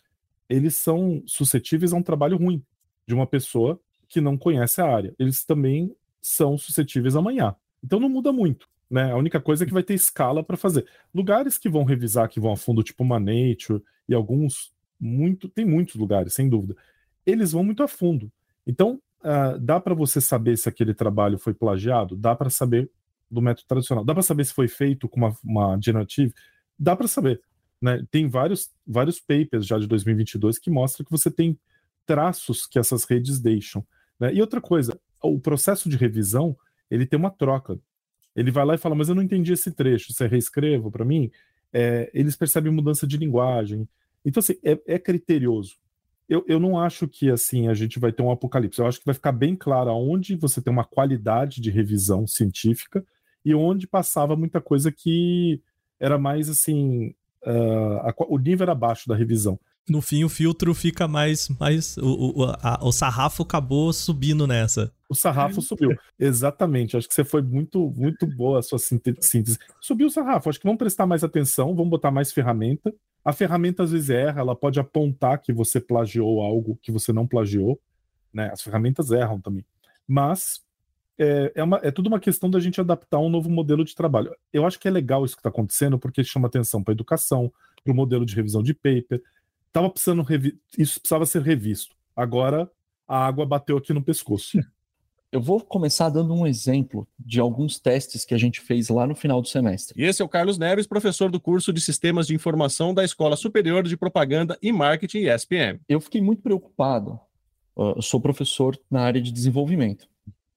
[0.48, 2.62] eles são suscetíveis a um trabalho ruim
[3.04, 5.12] de uma pessoa que não conhece a área.
[5.18, 7.56] Eles também são suscetíveis amanhã.
[7.82, 8.68] Então não muda muito.
[8.90, 9.10] Né?
[9.12, 10.86] A única coisa é que vai ter escala para fazer.
[11.14, 15.64] Lugares que vão revisar, que vão a fundo, tipo uma Nature, e alguns, muito, tem
[15.64, 16.76] muitos lugares, sem dúvida.
[17.26, 18.30] Eles vão muito a fundo.
[18.66, 22.16] Então, uh, dá para você saber se aquele trabalho foi plagiado?
[22.16, 22.90] Dá para saber
[23.30, 24.04] do método tradicional.
[24.04, 26.32] Dá para saber se foi feito com uma, uma generative?
[26.78, 27.40] Dá para saber.
[27.80, 28.04] Né?
[28.10, 31.58] Tem vários, vários papers já de 2022 que mostram que você tem
[32.06, 33.84] traços que essas redes deixam.
[34.18, 34.34] Né?
[34.34, 36.56] E outra coisa, o processo de revisão
[36.90, 37.78] ele tem uma troca.
[38.34, 41.30] Ele vai lá e fala, mas eu não entendi esse trecho, você reescrevo para mim?
[41.72, 43.88] É, eles percebem mudança de linguagem.
[44.24, 45.76] Então, assim, é, é criterioso
[46.28, 48.80] eu, eu não acho que assim a gente vai ter um apocalipse.
[48.80, 53.04] Eu acho que vai ficar bem claro aonde você tem uma qualidade de revisão científica
[53.44, 55.60] e onde passava muita coisa que
[56.00, 57.14] era mais assim.
[57.46, 59.58] Uh, a, o nível era abaixo da revisão.
[59.88, 61.48] No fim, o filtro fica mais.
[61.60, 64.92] mais o, o, a, o sarrafo acabou subindo nessa.
[65.08, 65.94] O sarrafo subiu.
[66.18, 66.96] Exatamente.
[66.96, 69.58] Acho que você foi muito, muito boa a sua síntese.
[69.80, 70.48] Subiu o sarrafo.
[70.48, 72.94] Acho que vamos prestar mais atenção, vamos botar mais ferramenta
[73.24, 77.26] a ferramenta às vezes erra, ela pode apontar que você plagiou algo que você não
[77.26, 77.80] plagiou,
[78.32, 78.50] né?
[78.52, 79.64] As ferramentas erram também.
[80.06, 80.62] Mas
[81.16, 84.34] é, é, uma, é tudo uma questão da gente adaptar um novo modelo de trabalho.
[84.52, 87.50] Eu acho que é legal isso que está acontecendo, porque chama atenção para a educação,
[87.82, 89.22] para o modelo de revisão de paper.
[89.74, 90.56] Tava precisando revi...
[90.78, 91.96] Isso precisava ser revisto.
[92.14, 92.70] Agora
[93.08, 94.56] a água bateu aqui no pescoço.
[95.32, 99.16] Eu vou começar dando um exemplo de alguns testes que a gente fez lá no
[99.16, 100.00] final do semestre.
[100.00, 103.34] E esse é o Carlos Neves, professor do curso de Sistemas de Informação da Escola
[103.34, 105.80] Superior de Propaganda e Marketing ESPM.
[105.88, 107.18] Eu fiquei muito preocupado.
[107.76, 110.06] Eu sou professor na área de desenvolvimento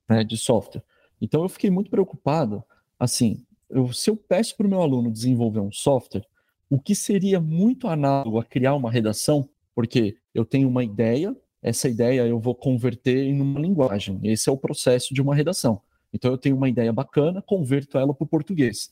[0.08, 0.84] né, de software.
[1.20, 2.64] Então eu fiquei muito preocupado.
[3.00, 6.24] Assim, eu, se eu peço para o meu aluno desenvolver um software,
[6.70, 11.88] o que seria muito análogo a criar uma redação, porque eu tenho uma ideia, essa
[11.88, 14.20] ideia eu vou converter em uma linguagem.
[14.24, 15.82] Esse é o processo de uma redação.
[16.14, 18.92] Então eu tenho uma ideia bacana, converto ela para o português.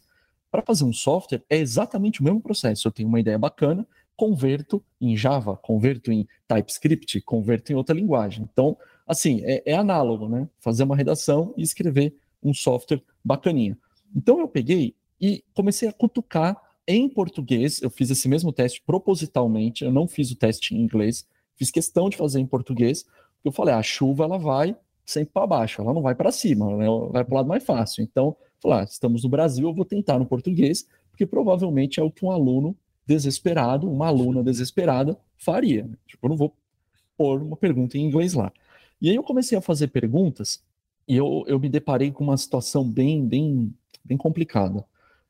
[0.51, 2.87] Para fazer um software é exatamente o mesmo processo.
[2.87, 3.85] Eu tenho uma ideia bacana,
[4.15, 8.47] converto em Java, converto em TypeScript, converto em outra linguagem.
[8.51, 10.47] Então, assim, é, é análogo, né?
[10.59, 13.77] Fazer uma redação e escrever um software bacaninha.
[14.15, 17.81] Então eu peguei e comecei a cutucar em português.
[17.81, 19.83] Eu fiz esse mesmo teste propositalmente.
[19.83, 23.51] Eu não fiz o teste em inglês Fiz questão de fazer em português, porque eu
[23.51, 27.23] falei, a chuva ela vai sempre para baixo, ela não vai para cima, ela vai
[27.23, 28.03] para o lado mais fácil.
[28.03, 32.11] Então, falar, ah, estamos no Brasil, eu vou tentar no português, porque provavelmente é o
[32.11, 35.87] que um aluno desesperado, uma aluna desesperada faria.
[36.07, 36.55] Tipo, eu não vou
[37.15, 38.51] pôr uma pergunta em inglês lá.
[38.99, 40.61] E aí eu comecei a fazer perguntas
[41.07, 44.83] e eu, eu me deparei com uma situação bem, bem, bem complicada.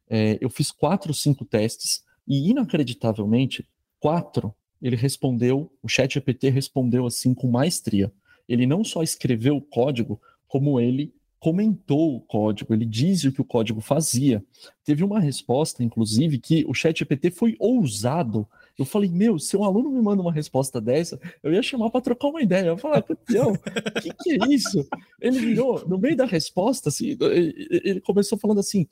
[0.09, 3.67] É, eu fiz quatro, cinco testes e, inacreditavelmente,
[3.99, 8.11] quatro ele respondeu, o chat GPT respondeu assim com maestria.
[8.47, 13.41] Ele não só escreveu o código, como ele comentou o código, ele disse o que
[13.41, 14.43] o código fazia.
[14.83, 18.47] Teve uma resposta, inclusive, que o chat GPT foi ousado.
[18.77, 22.01] Eu falei, meu, se um aluno me manda uma resposta dessa, eu ia chamar para
[22.01, 22.69] trocar uma ideia.
[22.69, 24.87] Eu falei, campeão, o que, que é isso?
[25.21, 28.87] Ele virou, no meio da resposta, assim, ele começou falando assim,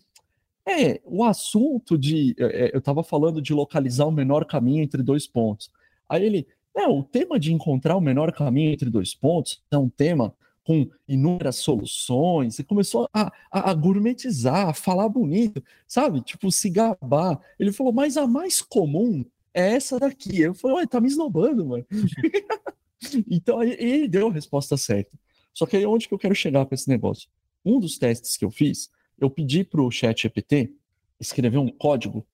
[0.68, 2.36] é, o assunto de.
[2.38, 5.70] É, eu estava falando de localizar o menor caminho entre dois pontos.
[6.08, 9.90] Aí ele, é, o tema de encontrar o menor caminho entre dois pontos é um
[9.90, 16.22] tema com inúmeras soluções, e começou a, a, a, gourmetizar, a falar bonito, sabe?
[16.22, 17.40] Tipo, se gabar.
[17.60, 20.40] Ele falou, mas a mais comum é essa daqui.
[20.40, 21.86] Eu falei, ué, tá me esnobando, mano.
[23.30, 25.12] então aí ele deu a resposta certa.
[25.54, 27.30] Só que aí onde que eu quero chegar com esse negócio?
[27.66, 30.74] Um dos testes que eu fiz, eu pedi pro chat GPT
[31.20, 32.26] escrever um código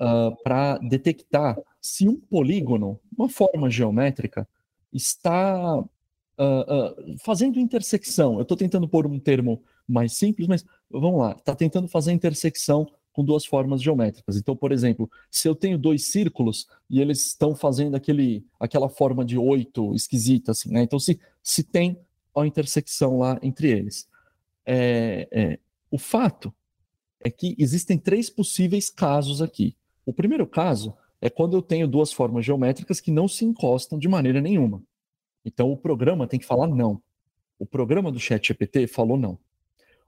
[0.00, 4.48] uh, para detectar se um polígono, uma forma geométrica,
[4.92, 8.36] está uh, uh, fazendo intersecção.
[8.36, 12.86] Eu estou tentando pôr um termo mais simples, mas vamos lá, está tentando fazer intersecção
[13.12, 14.36] com duas formas geométricas.
[14.36, 19.24] Então, por exemplo, se eu tenho dois círculos e eles estão fazendo aquele, aquela forma
[19.24, 20.82] de oito esquisita, assim, né?
[20.82, 21.98] Então, se, se tem
[22.34, 24.08] a intersecção lá entre eles.
[24.64, 25.58] É, é,
[25.92, 26.52] o fato
[27.20, 29.76] é que existem três possíveis casos aqui.
[30.06, 34.08] O primeiro caso é quando eu tenho duas formas geométricas que não se encostam de
[34.08, 34.82] maneira nenhuma.
[35.44, 37.00] Então, o programa tem que falar não.
[37.58, 39.38] O programa do ChatGPT falou não.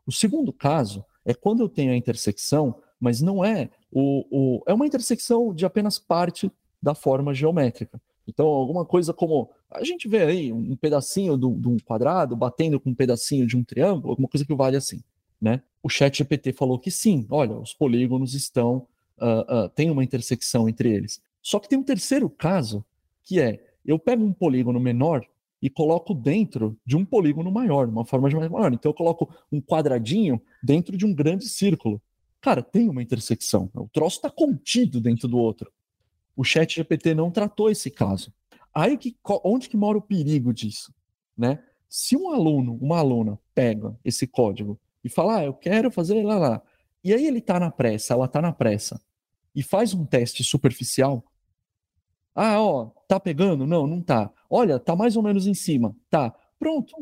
[0.07, 4.73] O segundo caso é quando eu tenho a intersecção, mas não é o, o, é
[4.73, 6.51] uma intersecção de apenas parte
[6.83, 8.01] da forma geométrica.
[8.27, 12.89] Então, alguma coisa como a gente vê aí um pedacinho de um quadrado batendo com
[12.89, 15.03] um pedacinho de um triângulo, alguma coisa que vale assim,
[15.39, 15.63] né?
[15.85, 20.67] O Chat GPT falou que sim, olha, os polígonos estão uh, uh, tem uma intersecção
[20.67, 21.21] entre eles.
[21.43, 22.83] Só que tem um terceiro caso,
[23.23, 25.27] que é eu pego um polígono menor
[25.61, 28.73] e coloco dentro de um polígono maior, uma forma de maior.
[28.73, 32.01] Então eu coloco um quadradinho dentro de um grande círculo.
[32.41, 33.71] Cara, tem uma intersecção.
[33.75, 35.71] O troço está contido dentro do outro.
[36.35, 38.33] O Chat GPT não tratou esse caso.
[38.75, 40.95] Aí que, onde que mora o perigo disso,
[41.37, 41.63] né?
[41.91, 46.39] Se um aluno, uma aluna pega esse código e fala, ah, eu quero fazer lá
[46.39, 46.63] lá,
[47.03, 49.01] e aí ele está na pressa, ela está na pressa,
[49.55, 51.23] e faz um teste superficial.
[52.35, 53.67] Ah, ó, tá pegando?
[53.67, 54.33] Não, não tá.
[54.51, 55.95] Olha, tá mais ou menos em cima.
[56.11, 56.35] Tá.
[56.59, 56.93] Pronto.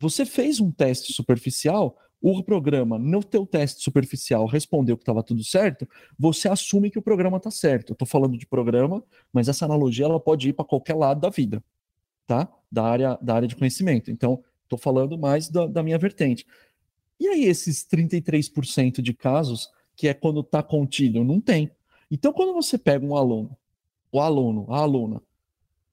[0.00, 5.42] Você fez um teste superficial, o programa, no teu teste superficial, respondeu que estava tudo
[5.44, 7.90] certo, você assume que o programa está certo.
[7.90, 11.30] Eu estou falando de programa, mas essa analogia ela pode ir para qualquer lado da
[11.30, 11.62] vida,
[12.26, 12.48] tá?
[12.70, 14.10] Da área, da área de conhecimento.
[14.10, 16.46] Então, estou falando mais da, da minha vertente.
[17.20, 21.70] E aí, esses 33% de casos, que é quando está contido, não tem.
[22.10, 23.54] Então, quando você pega um aluno,
[24.10, 25.22] o aluno, a aluna,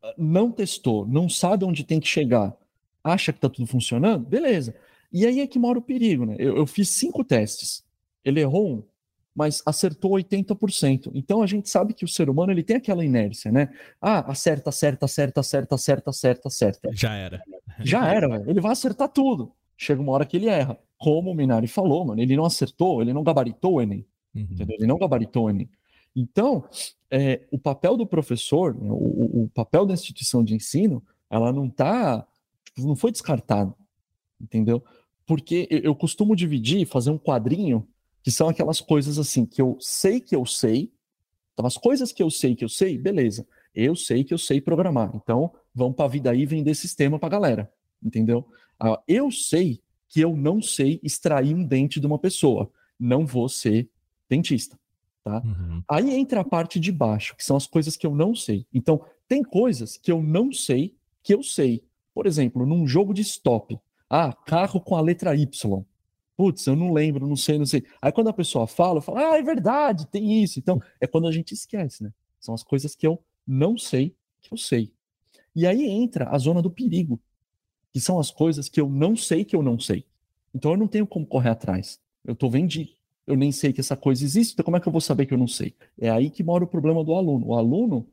[0.02, 2.56] ah, não testou, não sabe onde tem que chegar,
[3.04, 4.74] acha que está tudo funcionando, beleza.
[5.12, 6.38] E aí é que mora o perigo, né?
[6.40, 7.84] Eu, eu fiz cinco testes,
[8.24, 8.84] ele errou um,
[9.36, 11.12] mas acertou 80%.
[11.14, 13.70] Então a gente sabe que o ser humano ele tem aquela inércia, né?
[14.02, 16.90] Ah, acerta, acerta, acerta, acerta, acerta, acerta, acerta.
[16.94, 17.44] Já era.
[17.82, 18.50] Já era, velho.
[18.50, 19.52] Ele vai acertar tudo.
[19.78, 23.14] Chega uma hora que ele erra como o Minari falou, mano, ele não acertou, ele
[23.14, 24.06] não gabaritou o Enem.
[24.36, 24.48] Uhum.
[24.60, 25.70] Ele não gabaritou o Enem.
[26.16, 26.68] Então,
[27.12, 31.70] é, o papel do professor, né, o, o, papel da instituição de ensino, ela não
[31.70, 32.26] tá,
[32.66, 33.76] tipo, não foi descartado,
[34.42, 34.84] entendeu?
[35.26, 37.88] Porque eu, eu costumo dividir, fazer um quadrinho,
[38.24, 40.92] que são aquelas coisas assim, que eu sei que eu sei,
[41.54, 44.60] então as coisas que eu sei que eu sei, beleza, eu sei que eu sei
[44.60, 47.72] programar, então vamos para a vida aí vender sistema para galera,
[48.04, 48.48] entendeu?
[48.80, 52.70] Ah, eu sei que eu não sei extrair um dente de uma pessoa.
[53.00, 53.90] Não vou ser
[54.30, 54.80] dentista.
[55.24, 55.42] Tá?
[55.44, 55.84] Uhum.
[55.90, 58.66] Aí entra a parte de baixo, que são as coisas que eu não sei.
[58.74, 61.84] Então, tem coisas que eu não sei que eu sei.
[62.14, 63.78] Por exemplo, num jogo de stop.
[64.10, 65.86] Ah, carro com a letra Y.
[66.38, 67.84] Putz, eu não lembro, não sei, não sei.
[68.02, 70.60] Aí quando a pessoa fala, eu falo, ah, é verdade, tem isso.
[70.60, 72.14] Então, é quando a gente esquece, né?
[72.40, 74.94] São as coisas que eu não sei que eu sei.
[75.56, 77.20] E aí entra a zona do perigo,
[77.98, 80.06] que são as coisas que eu não sei que eu não sei.
[80.54, 82.00] Então eu não tenho como correr atrás.
[82.24, 82.92] Eu estou vendido.
[83.26, 85.34] Eu nem sei que essa coisa existe, então como é que eu vou saber que
[85.34, 85.74] eu não sei?
[86.00, 87.48] É aí que mora o problema do aluno.
[87.48, 88.08] O aluno,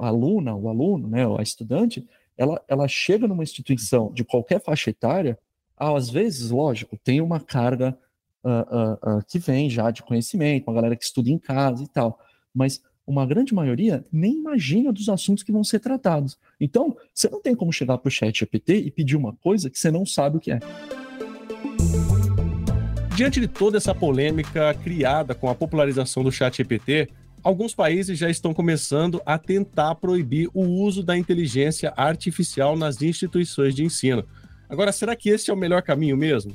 [0.00, 2.04] a aluna, o aluno, né, a estudante,
[2.36, 5.38] ela, ela chega numa instituição de qualquer faixa etária,
[5.76, 7.96] às vezes, lógico, tem uma carga
[8.42, 11.86] uh, uh, uh, que vem já de conhecimento, uma galera que estuda em casa e
[11.86, 12.18] tal,
[12.52, 16.38] mas uma grande maioria nem imagina dos assuntos que vão ser tratados.
[16.60, 19.78] Então, você não tem como chegar para o chat GPT e pedir uma coisa que
[19.78, 20.60] você não sabe o que é.
[23.16, 27.08] Diante de toda essa polêmica criada com a popularização do chat GPT,
[27.42, 33.74] alguns países já estão começando a tentar proibir o uso da inteligência artificial nas instituições
[33.74, 34.22] de ensino.
[34.68, 36.54] Agora, será que esse é o melhor caminho mesmo?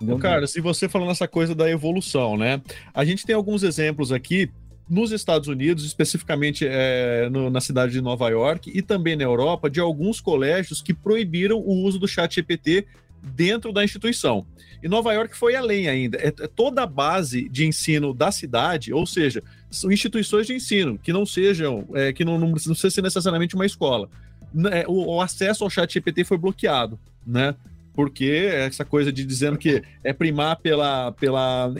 [0.00, 2.62] Não, cara, se você falando essa coisa da evolução, né?
[2.94, 4.50] A gente tem alguns exemplos aqui
[4.90, 9.70] nos Estados Unidos, especificamente é, no, na cidade de Nova York e também na Europa,
[9.70, 12.86] de alguns colégios que proibiram o uso do chat GPT
[13.22, 14.44] dentro da instituição.
[14.82, 16.18] E Nova York foi além ainda.
[16.18, 20.98] É, é toda a base de ensino da cidade, ou seja, são instituições de ensino
[20.98, 24.08] que não sejam, é, que não, não ser necessariamente uma escola.
[24.72, 27.54] É, o acesso ao chat GPT foi bloqueado, né?
[27.92, 31.72] Porque essa coisa de dizendo que é primar pela, pela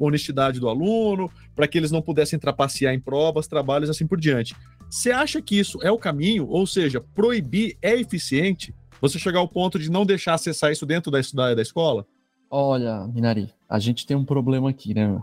[0.00, 4.54] honestidade do aluno, para que eles não pudessem trapacear em provas, trabalhos assim por diante.
[4.88, 6.46] Você acha que isso é o caminho?
[6.48, 8.74] Ou seja, proibir é eficiente?
[9.00, 12.06] Você chegar ao ponto de não deixar acessar isso dentro da, da, da escola?
[12.50, 15.20] Olha, Minari, a gente tem um problema aqui, né?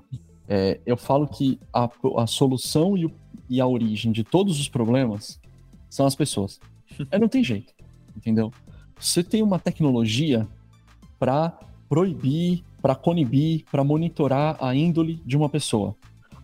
[0.48, 3.12] É, eu falo que a, a solução e, o,
[3.50, 5.40] e, a origem de todos os problemas
[5.90, 6.60] são as pessoas.
[7.10, 7.74] É, não tem jeito,
[8.18, 8.52] entendeu?
[9.02, 10.48] Você tem uma tecnologia
[11.18, 11.58] para
[11.90, 15.96] proibir, para conibir, para monitorar a índole de uma pessoa.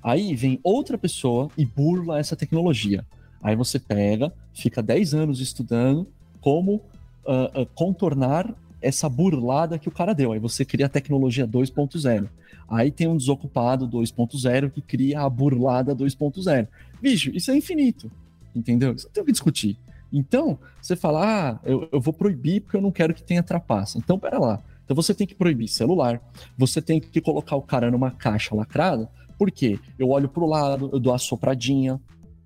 [0.01, 3.05] Aí vem outra pessoa e burla essa tecnologia.
[3.43, 6.07] Aí você pega, fica 10 anos estudando
[6.41, 6.81] como
[7.25, 8.51] uh, uh, contornar
[8.81, 10.31] essa burlada que o cara deu.
[10.31, 12.27] Aí você cria a tecnologia 2.0.
[12.67, 16.67] Aí tem um desocupado 2.0 que cria a burlada 2.0.
[16.99, 18.11] Bicho, isso é infinito.
[18.55, 18.93] Entendeu?
[18.93, 19.77] Isso não tem o que discutir.
[20.11, 23.97] Então, você fala, ah, eu, eu vou proibir porque eu não quero que tenha trapaça.
[23.97, 24.63] Então, pera lá.
[24.87, 26.21] Então você tem que proibir celular,
[26.57, 30.97] você tem que colocar o cara numa caixa lacrada, porque eu olho pro lado, eu
[30.97, 31.99] dou a sopradinha,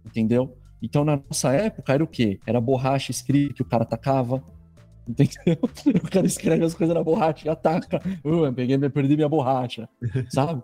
[0.04, 0.58] entendeu?
[0.82, 2.40] Então na nossa época era o quê?
[2.44, 4.44] Era borracha escrita que o cara atacava,
[5.08, 5.60] entendeu?
[6.04, 8.02] O cara escreve as coisas na borracha e ataca.
[8.26, 9.88] Uh, eu peguei, perdi minha borracha,
[10.30, 10.64] sabe?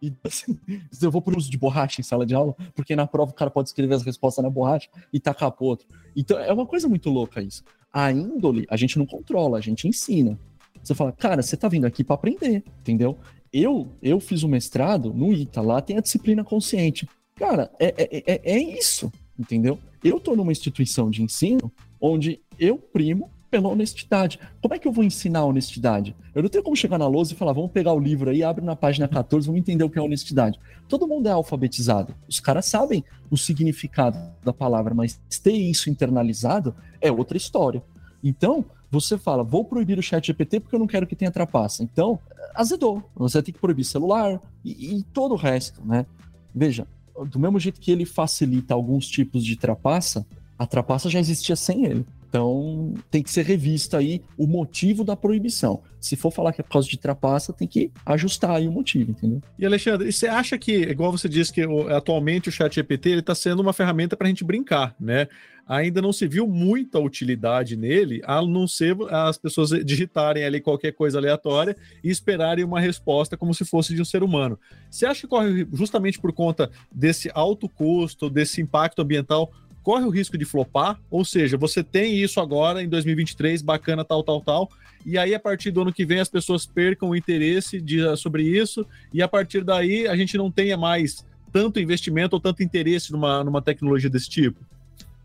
[0.00, 0.58] E assim,
[1.00, 3.50] eu vou por uso de borracha em sala de aula, porque na prova o cara
[3.50, 5.86] pode escrever as respostas na borracha e tacar pro outro.
[6.14, 7.62] Então é uma coisa muito louca isso.
[7.92, 10.38] A índole a gente não controla, a gente ensina.
[10.82, 13.18] Você fala, cara, você tá vindo aqui para aprender, entendeu?
[13.52, 17.08] Eu, eu fiz o um mestrado no ITA, lá tem a disciplina consciente.
[17.34, 19.78] Cara, é, é, é, é isso, entendeu?
[20.02, 21.70] Eu tô numa instituição de ensino
[22.00, 24.38] onde eu primo pela honestidade.
[24.62, 26.14] Como é que eu vou ensinar a honestidade?
[26.34, 28.64] Eu não tenho como chegar na lousa e falar, vamos pegar o livro aí, abre
[28.64, 30.58] na página 14, vamos entender o que é honestidade.
[30.88, 32.14] Todo mundo é alfabetizado.
[32.28, 37.82] Os caras sabem o significado da palavra, mas ter isso internalizado é outra história.
[38.22, 41.82] Então, você fala, vou proibir o chat GPT porque eu não quero que tenha trapaça.
[41.82, 42.18] Então,
[42.54, 43.02] azedou.
[43.16, 46.06] Você tem que proibir celular e, e todo o resto, né?
[46.54, 46.86] Veja,
[47.26, 50.26] do mesmo jeito que ele facilita alguns tipos de trapaça,
[50.58, 52.06] a trapaça já existia sem ele.
[52.30, 55.82] Então, tem que ser revisto aí o motivo da proibição.
[55.98, 59.10] Se for falar que é por causa de trapaça, tem que ajustar aí o motivo,
[59.10, 59.42] entendeu?
[59.58, 61.62] E Alexandre, você acha que, igual você disse que
[61.92, 65.26] atualmente o chat GPT está sendo uma ferramenta para a gente brincar, né?
[65.66, 70.92] Ainda não se viu muita utilidade nele, a não ser as pessoas digitarem ali qualquer
[70.92, 74.58] coisa aleatória e esperarem uma resposta como se fosse de um ser humano.
[74.88, 79.52] Você acha que corre justamente por conta desse alto custo, desse impacto ambiental,
[79.82, 84.22] corre o risco de flopar, ou seja, você tem isso agora em 2023, bacana, tal,
[84.22, 84.70] tal, tal,
[85.04, 88.42] e aí a partir do ano que vem as pessoas percam o interesse de, sobre
[88.42, 93.10] isso, e a partir daí a gente não tenha mais tanto investimento ou tanto interesse
[93.12, 94.60] numa, numa tecnologia desse tipo?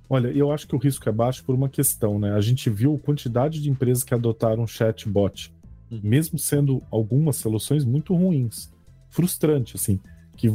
[0.10, 2.34] Olha, eu acho que o risco é baixo por uma questão, né?
[2.34, 5.52] A gente viu a quantidade de empresas que adotaram chatbot,
[5.90, 6.00] uhum.
[6.04, 8.72] mesmo sendo algumas soluções muito ruins.
[9.10, 10.00] Frustrante, assim,
[10.36, 10.54] que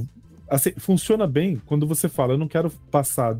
[0.48, 3.38] assim, funciona bem quando você fala, eu não quero passar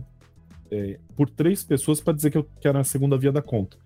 [0.71, 3.77] é, por três pessoas para dizer que eu quero a segunda via da conta,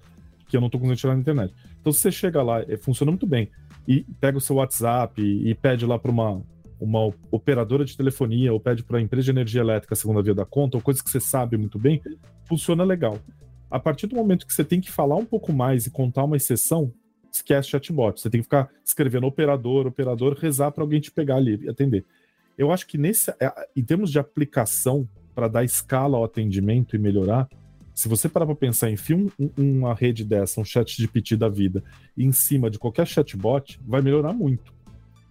[0.48, 1.54] que eu não estou conseguindo tirar na internet.
[1.80, 3.50] Então, você chega lá, é, funciona muito bem,
[3.86, 6.42] e pega o seu WhatsApp e, e pede lá para uma,
[6.80, 10.34] uma operadora de telefonia ou pede para a empresa de energia elétrica a segunda via
[10.34, 12.00] da conta, ou coisa que você sabe muito bem,
[12.46, 13.18] funciona legal.
[13.70, 16.36] A partir do momento que você tem que falar um pouco mais e contar uma
[16.36, 16.92] exceção,
[17.32, 18.20] esquece chatbot.
[18.20, 22.04] Você tem que ficar escrevendo operador, operador, rezar para alguém te pegar ali e atender.
[22.56, 26.98] Eu acho que nesse, é, em termos de aplicação para dar escala ao atendimento e
[26.98, 27.48] melhorar,
[27.94, 28.96] se você parar para pensar em
[29.38, 31.82] um, uma rede dessa, um chat de PT da vida,
[32.18, 34.72] em cima de qualquer chatbot, vai melhorar muito.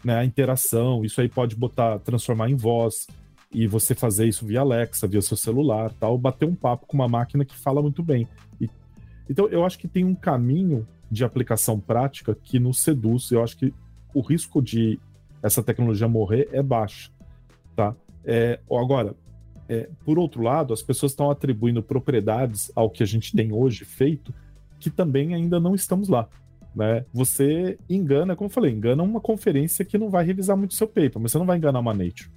[0.03, 0.15] Né?
[0.15, 3.05] A interação, isso aí pode botar, transformar em voz,
[3.53, 7.07] e você fazer isso via Alexa, via seu celular, tal, bater um papo com uma
[7.07, 8.27] máquina que fala muito bem.
[8.59, 8.67] E,
[9.29, 13.29] então, eu acho que tem um caminho de aplicação prática que nos seduz.
[13.29, 13.73] Eu acho que
[14.13, 14.99] o risco de
[15.41, 17.11] essa tecnologia morrer é baixo,
[17.75, 17.95] tá?
[18.25, 19.15] É, agora,
[19.73, 23.83] é, por outro lado, as pessoas estão atribuindo propriedades ao que a gente tem hoje
[23.83, 24.33] feito,
[24.79, 26.27] que também ainda não estamos lá.
[26.75, 27.05] Né?
[27.11, 31.19] Você engana, como eu falei, engana uma conferência que não vai revisar muito seu paper,
[31.19, 32.29] mas você não vai enganar uma Nature.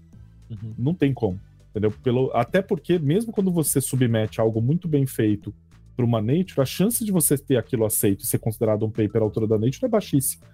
[0.50, 0.74] Uhum.
[0.78, 1.38] Não tem como.
[1.70, 1.92] Entendeu?
[2.02, 5.54] Pelo, até porque, mesmo quando você submete algo muito bem feito
[5.94, 9.22] para uma Nature, a chance de você ter aquilo aceito e ser considerado um paper
[9.22, 10.46] altura da Nature é baixíssima.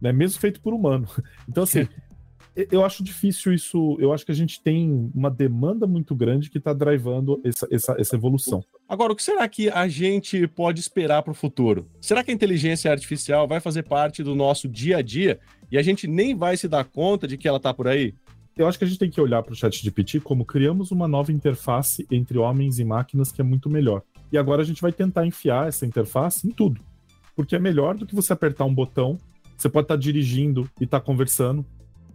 [0.00, 0.12] Né?
[0.12, 1.06] Mesmo feito por humano.
[1.48, 1.86] Então, assim,
[2.56, 3.96] eu acho difícil isso.
[4.00, 7.96] Eu acho que a gente tem uma demanda muito grande que está drivando essa, essa,
[7.98, 8.64] essa evolução.
[8.88, 11.86] Agora, o que será que a gente pode esperar para o futuro?
[12.00, 15.38] Será que a inteligência artificial vai fazer parte do nosso dia a dia
[15.70, 18.14] e a gente nem vai se dar conta de que ela está por aí?
[18.56, 21.06] Eu acho que a gente tem que olhar para o chat GPT como criamos uma
[21.06, 24.02] nova interface entre homens e máquinas que é muito melhor.
[24.32, 26.80] E agora a gente vai tentar enfiar essa interface em tudo.
[27.34, 29.16] Porque é melhor do que você apertar um botão.
[29.56, 31.64] Você pode estar tá dirigindo e estar tá conversando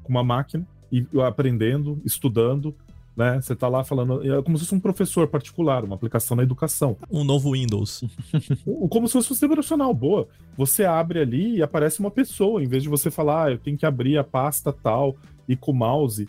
[0.05, 2.73] com uma máquina e aprendendo, estudando,
[3.15, 3.39] né?
[3.41, 6.97] Você tá lá falando, é como se fosse um professor particular, uma aplicação na educação.
[7.09, 8.03] Um novo Windows.
[8.89, 10.27] como se fosse um sistema operacional, boa.
[10.57, 13.77] Você abre ali e aparece uma pessoa, em vez de você falar, ah, eu tenho
[13.77, 15.15] que abrir a pasta tal
[15.47, 16.27] e com o mouse.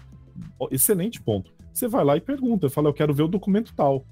[0.70, 1.52] Excelente ponto.
[1.72, 4.04] Você vai lá e pergunta, fala, eu quero ver o documento tal.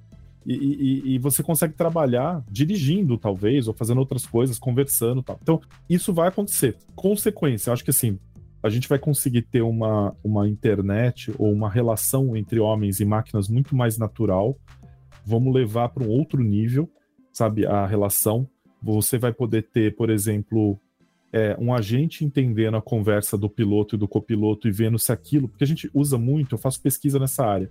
[0.47, 5.39] E, e, e, você consegue trabalhar dirigindo, talvez, ou fazendo outras coisas, conversando tal.
[5.41, 5.59] Então,
[5.89, 6.77] isso vai acontecer.
[6.95, 8.19] Consequência, acho que assim,
[8.65, 13.47] a gente vai conseguir ter uma, uma internet ou uma relação entre homens e máquinas
[13.47, 14.59] muito mais natural.
[15.23, 16.91] Vamos levar para um outro nível,
[17.31, 18.49] sabe, a relação.
[18.83, 20.81] Você vai poder ter, por exemplo,
[21.31, 25.47] é, um agente entendendo a conversa do piloto e do copiloto e vendo se aquilo,
[25.47, 27.69] porque a gente usa muito, eu faço pesquisa nessa área,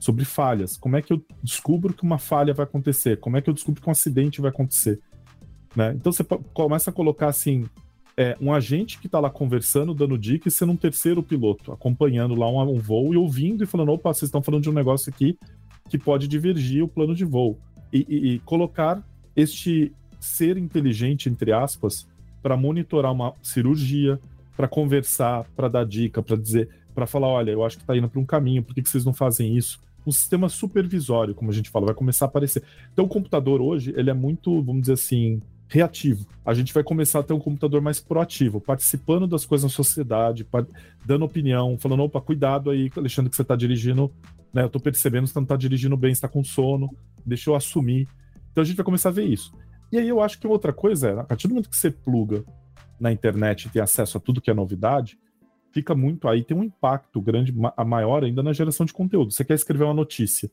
[0.00, 0.76] sobre falhas.
[0.76, 3.16] Como é que eu descubro que uma falha vai acontecer?
[3.20, 4.98] Como é que eu descubro que um acidente vai acontecer?
[5.76, 5.92] Né?
[5.94, 7.64] Então você começa a colocar assim
[8.16, 12.48] é, um agente que está lá conversando, dando dicas, sendo um terceiro piloto, acompanhando lá
[12.48, 15.38] um, um voo e ouvindo e falando: opa, vocês estão falando de um negócio aqui
[15.88, 17.58] que pode divergir o plano de voo.
[17.92, 19.02] E, e, e colocar
[19.36, 22.06] este ser inteligente, entre aspas,
[22.42, 24.18] para monitorar uma cirurgia,
[24.56, 28.08] para conversar, para dar dica, para dizer, para falar: olha, eu acho que está indo
[28.08, 29.80] para um caminho, por que, que vocês não fazem isso?
[30.06, 32.62] Um sistema supervisório, como a gente fala, vai começar a aparecer.
[32.92, 35.40] Então, o computador hoje, ele é muito, vamos dizer assim,
[35.72, 36.26] reativo.
[36.44, 40.46] A gente vai começar a ter um computador mais proativo, participando das coisas na sociedade,
[41.04, 44.12] dando opinião, falando, opa, cuidado aí, Alexandre, que você está dirigindo,
[44.52, 44.62] né?
[44.62, 46.94] Eu estou percebendo que você não está dirigindo bem, está com sono,
[47.24, 48.06] deixa eu assumir.
[48.50, 49.50] Então a gente vai começar a ver isso.
[49.90, 52.44] E aí eu acho que outra coisa é, a partir do momento que você pluga
[53.00, 55.18] na internet e tem acesso a tudo que é novidade,
[55.72, 59.32] fica muito aí, tem um impacto grande, a maior ainda na geração de conteúdo.
[59.32, 60.50] Você quer escrever uma notícia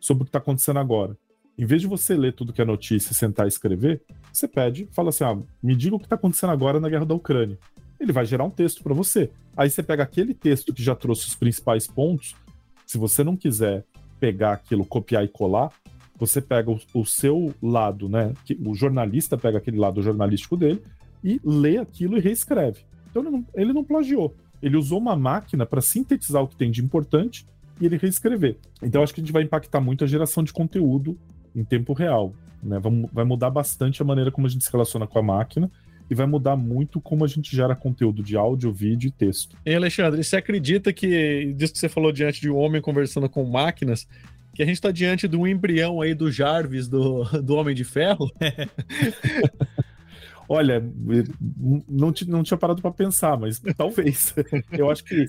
[0.00, 1.14] sobre o que está acontecendo agora.
[1.58, 4.02] Em vez de você ler tudo que é notícia e sentar e escrever,
[4.32, 7.14] você pede, fala assim: ah, me diga o que está acontecendo agora na guerra da
[7.14, 7.58] Ucrânia.
[7.98, 9.30] Ele vai gerar um texto para você.
[9.56, 12.36] Aí você pega aquele texto que já trouxe os principais pontos.
[12.86, 13.84] Se você não quiser
[14.20, 15.72] pegar aquilo, copiar e colar,
[16.18, 18.34] você pega o, o seu lado, né?
[18.44, 20.82] Que, o jornalista pega aquele lado jornalístico dele
[21.24, 22.80] e lê aquilo e reescreve.
[23.10, 24.34] Então ele não, ele não plagiou.
[24.62, 27.46] Ele usou uma máquina para sintetizar o que tem de importante
[27.80, 28.58] e ele reescrever.
[28.82, 31.18] Então acho que a gente vai impactar muito a geração de conteúdo
[31.56, 32.34] em tempo real.
[32.62, 32.78] Né?
[33.12, 35.70] Vai, mudar bastante a maneira como a gente se relaciona com a máquina
[36.08, 39.56] e vai mudar muito como a gente gera conteúdo de áudio, vídeo e texto.
[39.64, 43.44] E Alexandre, você acredita que, disso que você falou diante de um homem conversando com
[43.44, 44.06] máquinas,
[44.54, 47.84] que a gente está diante de um embrião aí do Jarvis, do, do Homem de
[47.84, 48.30] Ferro?
[50.48, 50.80] Olha,
[51.88, 54.32] não, não tinha parado para pensar, mas talvez.
[54.70, 55.28] Eu acho que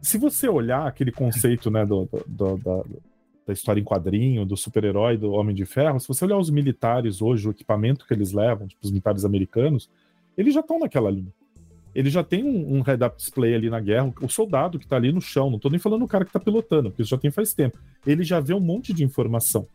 [0.00, 2.86] se você olhar aquele conceito né, do, do, do,
[3.46, 7.22] da história em quadrinho, do super-herói, do Homem de Ferro, se você olhar os militares
[7.22, 9.88] hoje, o equipamento que eles levam, tipo os militares americanos,
[10.36, 11.32] eles já estão naquela linha.
[11.94, 15.12] Ele já tem um, um head-up display ali na guerra, o soldado que está ali
[15.12, 17.30] no chão, não estou nem falando o cara que está pilotando, porque isso já tem
[17.30, 17.78] faz tempo.
[18.06, 19.66] Ele já vê um monte de informação.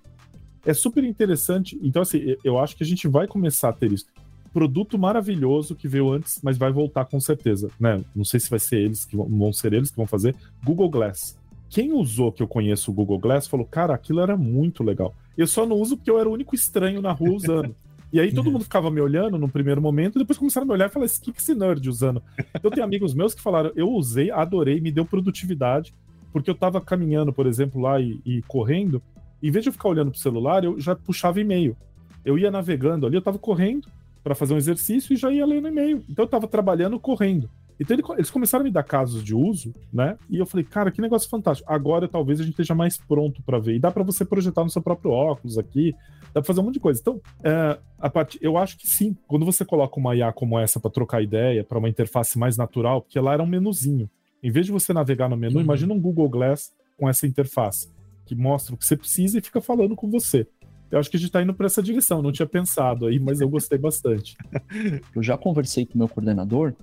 [0.64, 1.80] É super interessante.
[1.82, 4.06] Então, assim, eu acho que a gente vai começar a ter isso.
[4.54, 8.04] Produto maravilhoso que veio antes, mas vai voltar com certeza, né?
[8.14, 10.36] Não sei se vai ser eles que vão, vão ser eles que vão fazer.
[10.64, 11.41] Google Glass
[11.72, 15.16] quem usou que eu conheço o Google Glass falou, cara, aquilo era muito legal.
[15.38, 17.74] Eu só não uso porque eu era o único estranho na rua usando.
[18.12, 20.74] E aí todo mundo ficava me olhando no primeiro momento, e depois começaram a me
[20.74, 22.22] olhar e falar, o que, que esse nerd usando?
[22.62, 25.96] Eu tenho amigos meus que falaram, eu usei, adorei, me deu produtividade,
[26.34, 29.02] porque eu tava caminhando, por exemplo, lá e, e correndo,
[29.42, 31.78] em vez de eu ficar olhando pro celular, eu já puxava e-mail.
[32.26, 33.88] Eu ia navegando ali, eu tava correndo
[34.22, 36.04] para fazer um exercício e já ia lendo e-mail.
[36.10, 37.50] Então eu tava trabalhando correndo.
[37.82, 40.16] Então ele, eles começaram a me dar casos de uso, né?
[40.30, 41.72] E eu falei, cara, que negócio fantástico.
[41.72, 43.76] Agora talvez a gente esteja mais pronto para ver.
[43.76, 45.92] E dá para você projetar no seu próprio óculos aqui,
[46.26, 47.02] dá para fazer um monte de coisa.
[47.02, 48.38] Então, é, a part...
[48.40, 49.18] eu acho que sim.
[49.28, 53.02] Quando você coloca uma IA como essa para trocar ideia, para uma interface mais natural,
[53.02, 54.08] porque lá era um menuzinho.
[54.44, 55.62] Em vez de você navegar no menu, uhum.
[55.62, 57.90] imagina um Google Glass com essa interface
[58.26, 60.48] que mostra o que você precisa e fica falando com você.
[60.92, 62.22] Eu acho que a gente está indo para essa direção.
[62.22, 64.38] Não tinha pensado aí, mas eu gostei bastante.
[65.16, 66.74] Eu já conversei com o meu coordenador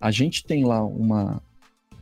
[0.00, 1.42] a gente tem lá uma,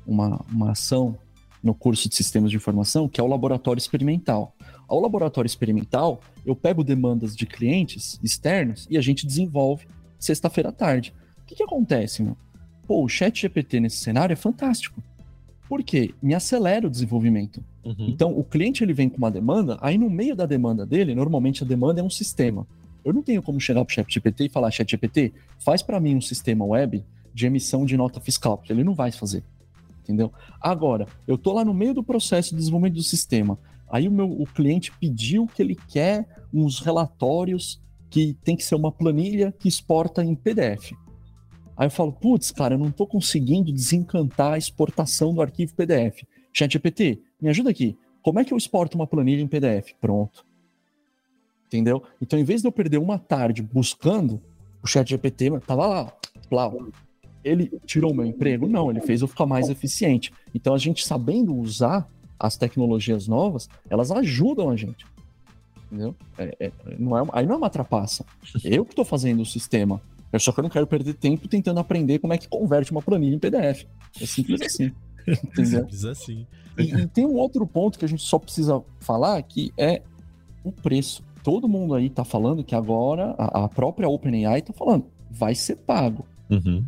[0.07, 1.17] uma, uma ação
[1.63, 4.55] no curso de sistemas de informação que é o laboratório experimental.
[4.87, 9.87] Ao laboratório experimental, eu pego demandas de clientes externos e a gente desenvolve
[10.19, 11.13] sexta-feira à tarde.
[11.43, 12.37] O que, que acontece, meu?
[12.87, 15.03] Pô, o chat GPT nesse cenário é fantástico.
[15.69, 16.15] Por quê?
[16.23, 17.63] Me acelera o desenvolvimento.
[17.85, 18.07] Uhum.
[18.09, 21.65] Então, o cliente ele vem com uma demanda, aí no meio da demanda dele, normalmente
[21.65, 22.67] a demanda é um sistema.
[23.05, 25.99] Eu não tenho como chegar para o chat GPT e falar, chat GPT, faz para
[25.99, 27.05] mim um sistema web
[27.37, 29.45] de emissão de nota fiscal, porque ele não vai fazer.
[30.03, 30.33] Entendeu?
[30.59, 33.59] Agora, eu tô lá no meio do processo de desenvolvimento do sistema.
[33.91, 37.79] Aí o meu o cliente pediu que ele quer uns relatórios
[38.09, 40.93] que tem que ser uma planilha que exporta em PDF.
[41.77, 46.23] Aí eu falo, putz, cara, eu não tô conseguindo desencantar a exportação do arquivo PDF.
[46.55, 47.99] ChatGPT, me ajuda aqui.
[48.23, 49.93] Como é que eu exporto uma planilha em PDF?
[50.01, 50.47] Pronto.
[51.67, 52.03] Entendeu?
[52.19, 54.41] Então, em vez de eu perder uma tarde buscando,
[54.83, 56.13] o chat GPT tava lá,
[56.49, 56.89] plau.
[57.47, 58.67] Ele tirou meu emprego?
[58.67, 60.33] Não, ele fez eu ficar mais eficiente.
[60.53, 65.07] Então, a gente sabendo usar as tecnologias novas, elas ajudam a gente.
[65.87, 66.15] Entendeu?
[66.37, 68.25] É, é, não é, aí não é uma trapaça.
[68.65, 70.01] Eu que estou fazendo o sistema.
[70.33, 73.01] Eu só que eu não quero perder tempo tentando aprender como é que converte uma
[73.01, 73.87] planilha em PDF.
[74.21, 74.93] É simples assim.
[75.27, 75.83] Entendeu?
[75.83, 76.47] Simples assim.
[76.77, 80.03] E, e, tem um outro ponto que a gente só precisa falar que é
[80.65, 81.23] o preço.
[81.45, 85.77] Todo mundo aí tá falando que agora a, a própria OpenAI tá falando, vai ser
[85.77, 86.27] pago.
[86.51, 86.85] Uhum.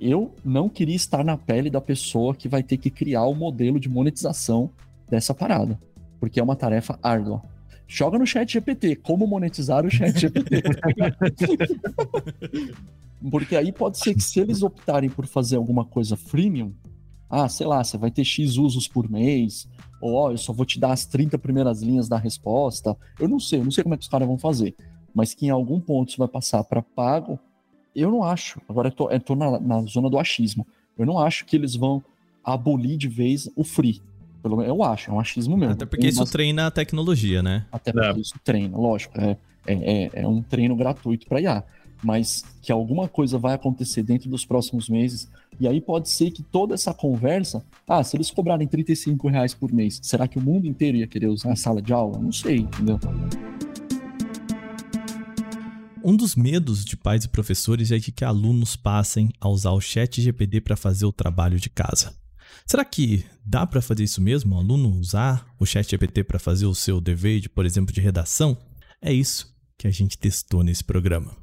[0.00, 3.78] Eu não queria estar na pele da pessoa que vai ter que criar o modelo
[3.78, 4.70] de monetização
[5.10, 5.78] dessa parada,
[6.18, 7.42] porque é uma tarefa árdua.
[7.86, 10.62] Joga no chat GPT, como monetizar o chat GPT.
[13.30, 16.72] porque aí pode ser que se eles optarem por fazer alguma coisa freemium,
[17.28, 19.68] ah, sei lá, você vai ter X usos por mês,
[20.00, 22.96] ou ó, eu só vou te dar as 30 primeiras linhas da resposta.
[23.18, 24.74] Eu não sei, eu não sei como é que os caras vão fazer.
[25.14, 27.38] Mas que em algum ponto isso vai passar para pago,
[27.94, 28.60] eu não acho.
[28.68, 30.66] Agora eu tô, eu tô na, na, zona do achismo.
[30.98, 32.02] Eu não acho que eles vão
[32.44, 34.00] abolir de vez o free.
[34.42, 35.74] Pelo menos eu acho, é um achismo mesmo.
[35.74, 37.66] Até porque isso treina a tecnologia, né?
[37.70, 38.20] Até porque é.
[38.20, 39.20] isso treina, lógico.
[39.20, 39.36] É,
[39.66, 41.64] é, é, é um treino gratuito para IA.
[42.02, 45.28] Mas que alguma coisa vai acontecer dentro dos próximos meses
[45.60, 49.70] e aí pode ser que toda essa conversa, ah, se eles cobrarem 35 reais por
[49.70, 52.18] mês, será que o mundo inteiro ia querer usar a sala de aula?
[52.18, 52.98] Não sei, entendeu?
[56.02, 59.80] Um dos medos de pais e professores é de que alunos passem a usar o
[59.80, 62.14] chat GPD para fazer o trabalho de casa.
[62.66, 64.54] Será que dá para fazer isso mesmo?
[64.54, 68.00] O aluno usar o chat GPT para fazer o seu dever, de, por exemplo, de
[68.00, 68.56] redação?
[69.02, 71.36] É isso que a gente testou nesse programa.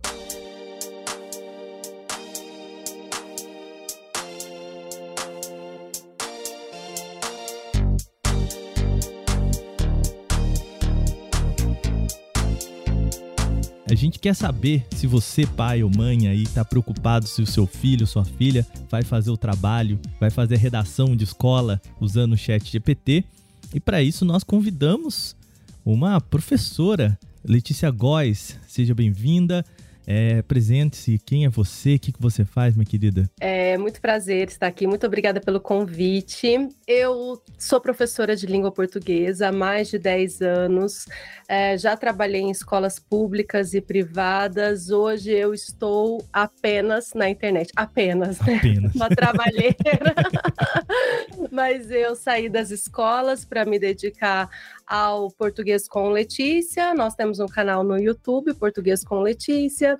[13.97, 18.05] Gente quer saber se você, pai ou mãe aí, tá preocupado se o seu filho,
[18.05, 23.25] sua filha vai fazer o trabalho, vai fazer redação de escola usando o chat GPT.
[23.73, 25.35] E para isso nós convidamos
[25.83, 28.57] uma professora, Letícia Góes.
[28.67, 29.65] Seja bem-vinda.
[30.09, 31.95] É, Presente-se, quem é você?
[31.95, 33.29] O que, que você faz, minha querida?
[33.41, 36.69] É muito prazer estar aqui, muito obrigada pelo convite.
[36.87, 41.05] Eu sou professora de língua portuguesa há mais de 10 anos,
[41.45, 44.89] é, já trabalhei em escolas públicas e privadas.
[44.89, 48.55] Hoje eu estou apenas na internet, apenas, né?
[48.55, 48.95] apenas.
[48.95, 49.75] uma trabalheira.
[51.51, 54.49] Mas eu saí das escolas para me dedicar
[54.87, 56.93] ao Português com Letícia.
[56.93, 59.99] Nós temos um canal no YouTube, Português com Letícia.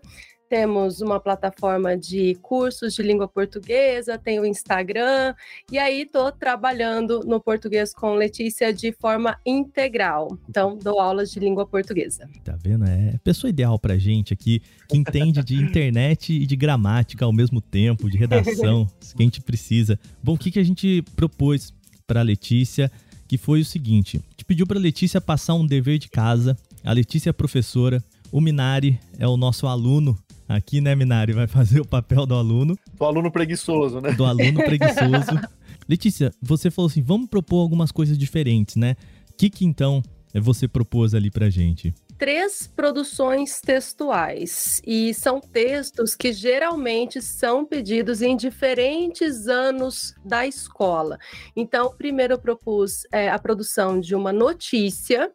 [0.49, 5.35] Temos uma plataforma de cursos de língua portuguesa, tem o Instagram,
[5.69, 10.37] e aí estou trabalhando no português com Letícia de forma integral.
[10.47, 12.29] Então, dou aulas de língua portuguesa.
[12.45, 12.85] Tá vendo?
[12.85, 17.33] É a pessoa ideal pra gente aqui, que entende de internet e de gramática ao
[17.33, 19.99] mesmo tempo, de redação, que a gente precisa.
[20.23, 21.73] Bom, o que, que a gente propôs
[22.05, 22.89] para Letícia?
[23.27, 26.57] Que foi o seguinte: te pediu para Letícia passar um dever de casa.
[26.83, 30.17] A Letícia é professora, o Minari é o nosso aluno
[30.47, 31.33] aqui, né, Minari?
[31.33, 32.77] Vai fazer o papel do aluno.
[32.97, 34.13] Do aluno preguiçoso, né?
[34.13, 35.39] Do aluno preguiçoso.
[35.87, 38.95] Letícia, você falou assim: vamos propor algumas coisas diferentes, né?
[39.31, 40.01] O que, que então
[40.33, 41.93] você propôs ali pra gente?
[42.17, 51.17] Três produções textuais e são textos que geralmente são pedidos em diferentes anos da escola.
[51.55, 55.31] Então, primeiro eu propus é, a produção de uma notícia.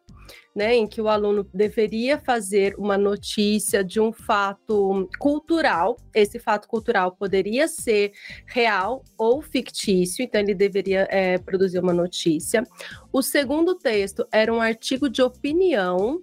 [0.55, 5.97] Né, em que o aluno deveria fazer uma notícia de um fato cultural.
[6.13, 8.11] Esse fato cultural poderia ser
[8.45, 12.63] real ou fictício, então ele deveria é, produzir uma notícia.
[13.11, 16.21] O segundo texto era um artigo de opinião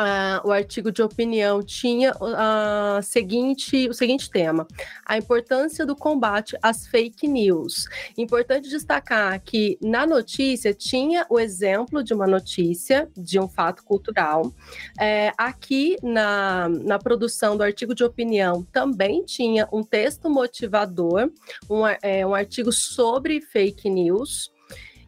[0.00, 4.66] Uh, o artigo de opinião tinha uh, seguinte, o seguinte tema:
[5.04, 7.84] a importância do combate às fake news.
[8.16, 14.50] Importante destacar que na notícia tinha o exemplo de uma notícia, de um fato cultural.
[14.98, 21.30] É, aqui na, na produção do artigo de opinião também tinha um texto motivador,
[21.68, 24.50] um, é, um artigo sobre fake news.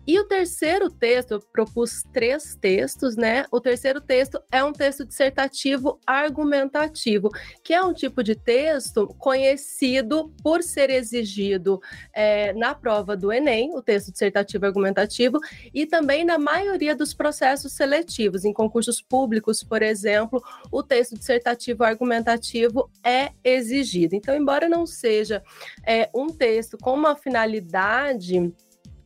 [0.04, 3.44] E o terceiro texto, eu propus três textos, né?
[3.52, 7.30] O terceiro texto é um texto dissertativo argumentativo,
[7.62, 11.80] que é um tipo de texto conhecido por ser exigido
[12.12, 15.38] é, na prova do Enem, o texto dissertativo argumentativo,
[15.72, 18.44] e também na maioria dos processos seletivos.
[18.44, 20.42] Em concursos públicos, por exemplo,
[20.72, 24.16] o texto dissertativo argumentativo é exigido.
[24.16, 25.44] Então, embora não seja
[25.86, 28.52] é, um texto com uma finalidade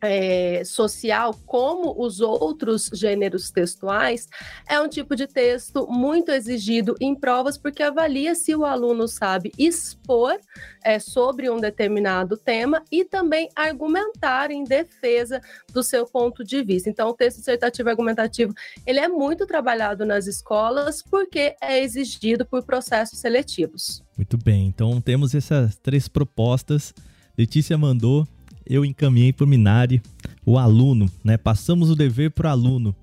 [0.00, 4.28] é, social, como os outros gêneros textuais,
[4.68, 9.52] é um tipo de texto muito exigido em provas, porque avalia se o aluno sabe
[9.58, 10.38] expor
[10.82, 15.40] é, sobre um determinado tema e também argumentar em defesa
[15.72, 16.88] do seu ponto de vista.
[16.88, 18.54] Então, o texto dissertativo argumentativo
[18.86, 24.02] ele é muito trabalhado nas escolas porque é exigido por processos seletivos.
[24.16, 26.94] Muito bem, então temos essas três propostas.
[27.36, 28.26] Letícia mandou
[28.66, 30.02] eu encaminhei para o Minari
[30.44, 31.36] o aluno, né?
[31.36, 32.94] Passamos o dever para o aluno.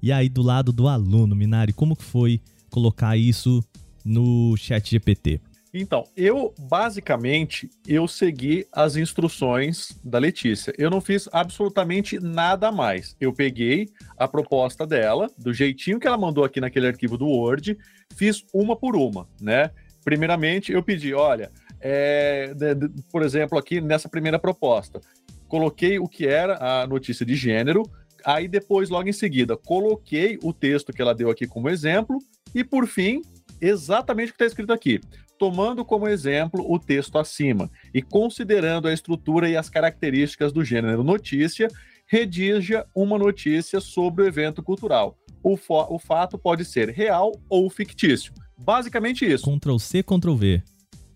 [0.00, 2.40] E aí, do lado do aluno, Minari, como que foi
[2.70, 3.62] colocar isso
[4.04, 5.40] no chat GPT?
[5.72, 10.72] Então, eu basicamente eu segui as instruções da Letícia.
[10.78, 13.14] Eu não fiz absolutamente nada mais.
[13.20, 17.76] Eu peguei a proposta dela, do jeitinho que ela mandou aqui naquele arquivo do Word,
[18.16, 19.70] fiz uma por uma, né?
[20.04, 21.50] Primeiramente, eu pedi, olha,
[21.80, 25.00] é, de, de, por exemplo, aqui nessa primeira proposta,
[25.46, 27.82] coloquei o que era a notícia de gênero,
[28.24, 32.18] aí depois, logo em seguida, coloquei o texto que ela deu aqui como exemplo,
[32.54, 33.22] e por fim,
[33.60, 35.00] exatamente o que está escrito aqui.
[35.38, 41.04] Tomando como exemplo o texto acima e considerando a estrutura e as características do gênero
[41.04, 41.68] notícia,
[42.06, 45.16] redija uma notícia sobre o evento cultural.
[45.42, 48.32] O, o fato pode ser real ou fictício.
[48.56, 49.44] Basicamente isso.
[49.44, 50.62] Ctrl C, Ctrl V.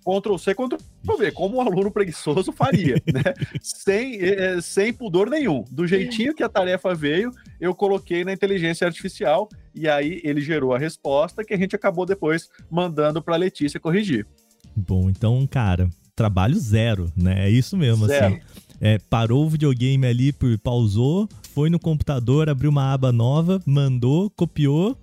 [0.05, 0.77] Ctrl C, Ctrl
[1.17, 3.23] V, como um aluno preguiçoso faria, né?
[3.63, 5.65] sem, é, sem pudor nenhum.
[5.71, 10.75] Do jeitinho que a tarefa veio, eu coloquei na inteligência artificial e aí ele gerou
[10.75, 14.27] a resposta que a gente acabou depois mandando para Letícia corrigir.
[14.75, 17.47] Bom, então, cara, trabalho zero, né?
[17.47, 18.15] É isso mesmo, assim.
[18.15, 18.35] zero.
[18.35, 18.43] assim.
[18.81, 24.99] É, parou o videogame ali, pausou, foi no computador, abriu uma aba nova, mandou, copiou,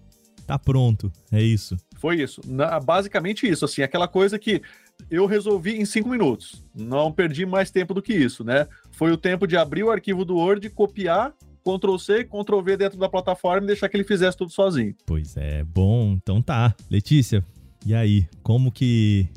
[0.45, 1.09] tá pronto.
[1.31, 1.77] É isso.
[1.95, 2.41] Foi isso.
[2.45, 4.61] Na, basicamente isso, assim, aquela coisa que
[5.09, 6.63] eu resolvi em cinco minutos.
[6.75, 8.67] Não perdi mais tempo do que isso, né?
[8.91, 11.33] Foi o tempo de abrir o arquivo do Word, copiar,
[11.63, 14.95] Ctrl C, Ctrl V dentro da plataforma e deixar que ele fizesse tudo sozinho.
[15.05, 16.75] Pois é, bom, então tá.
[16.89, 17.45] Letícia,
[17.85, 19.27] e aí, como que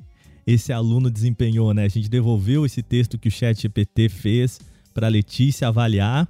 [0.46, 1.84] esse aluno desempenhou, né?
[1.84, 4.60] A gente devolveu esse texto que o Chat GPT fez
[4.92, 6.28] para Letícia avaliar.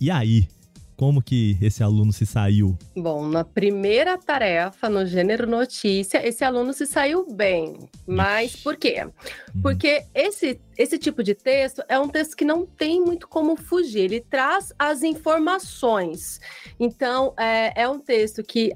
[0.00, 0.48] E aí,
[1.00, 2.76] como que esse aluno se saiu?
[2.94, 7.88] Bom, na primeira tarefa, no gênero notícia, esse aluno se saiu bem.
[8.06, 9.06] Mas por quê?
[9.54, 9.62] Uhum.
[9.62, 14.04] Porque esse esse tipo de texto é um texto que não tem muito como fugir,
[14.04, 16.40] ele traz as informações.
[16.78, 18.72] Então, é, é um texto que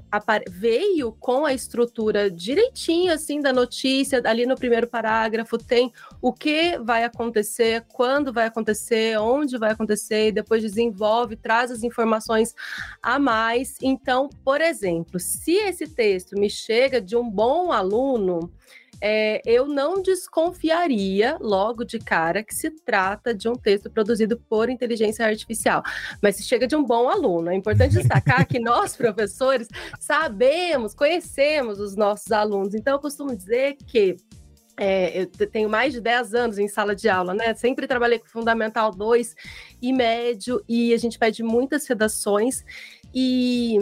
[0.47, 5.91] veio com a estrutura direitinho, assim, da notícia, ali no primeiro parágrafo, tem
[6.21, 11.81] o que vai acontecer, quando vai acontecer, onde vai acontecer, e depois desenvolve, traz as
[11.81, 12.53] informações
[13.01, 13.77] a mais.
[13.81, 18.53] Então, por exemplo, se esse texto me chega de um bom aluno,
[19.01, 24.69] é, eu não desconfiaria logo de cara que se trata de um texto produzido por
[24.69, 25.83] inteligência artificial.
[26.21, 29.67] Mas se chega de um bom aluno, é importante destacar que nós, professores,
[29.99, 32.73] sabemos, conhecemos os nossos alunos.
[32.73, 34.17] Então, eu costumo dizer que
[34.77, 37.53] é, eu tenho mais de 10 anos em sala de aula, né?
[37.55, 39.33] Sempre trabalhei com Fundamental 2
[39.81, 42.63] e médio, e a gente pede muitas redações.
[43.13, 43.77] E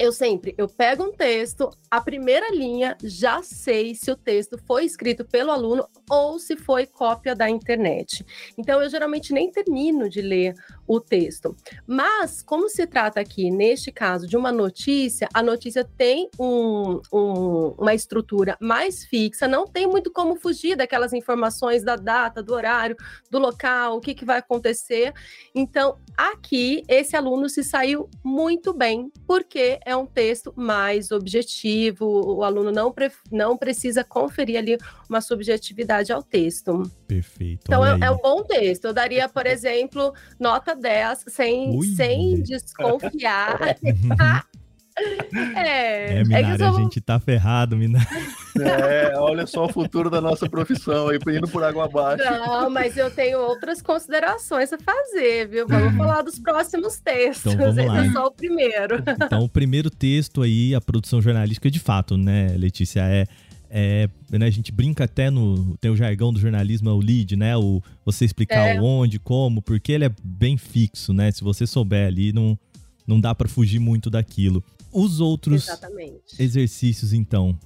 [0.00, 4.86] eu sempre, eu pego um texto, a primeira linha, já sei se o texto foi
[4.86, 8.24] escrito pelo aluno ou se foi cópia da internet.
[8.56, 10.54] Então, eu geralmente nem termino de ler
[10.90, 11.56] o texto.
[11.86, 17.74] Mas, como se trata aqui, neste caso, de uma notícia, a notícia tem um, um,
[17.78, 22.96] uma estrutura mais fixa, não tem muito como fugir daquelas informações da data, do horário,
[23.30, 25.12] do local, o que, que vai acontecer.
[25.54, 32.42] Então, aqui, esse aluno se saiu muito bem, porque é um texto mais objetivo, o
[32.42, 34.76] aluno não, pre não precisa conferir ali
[35.08, 36.82] uma subjetividade ao texto.
[37.06, 37.62] Perfeito.
[37.62, 38.86] Então é, é, um bom texto.
[38.86, 43.58] Eu daria, por exemplo, nota 10 sem, sem desconfiar.
[45.56, 46.76] É, é Minari, é sou...
[46.76, 48.06] a gente tá ferrado, Minari.
[48.60, 52.24] É, olha só o futuro da nossa profissão aí, indo por água abaixo.
[52.24, 55.66] Não, mas eu tenho outras considerações a fazer, viu?
[55.66, 57.54] Vamos falar dos próximos textos.
[57.54, 58.00] Então, vamos lá.
[58.00, 59.02] Esse é só o primeiro.
[59.24, 63.26] Então, o primeiro texto aí, a produção jornalística, de fato, né, Letícia, é
[63.70, 65.76] é, né, a gente brinca até no.
[65.76, 67.56] Tem o jargão do jornalismo, é o lead, né?
[67.56, 68.80] O, você explicar é.
[68.80, 71.30] onde, como, porque ele é bem fixo, né?
[71.30, 72.58] Se você souber ali, não,
[73.06, 74.62] não dá para fugir muito daquilo.
[74.92, 76.34] Os outros Exatamente.
[76.36, 77.56] exercícios, então,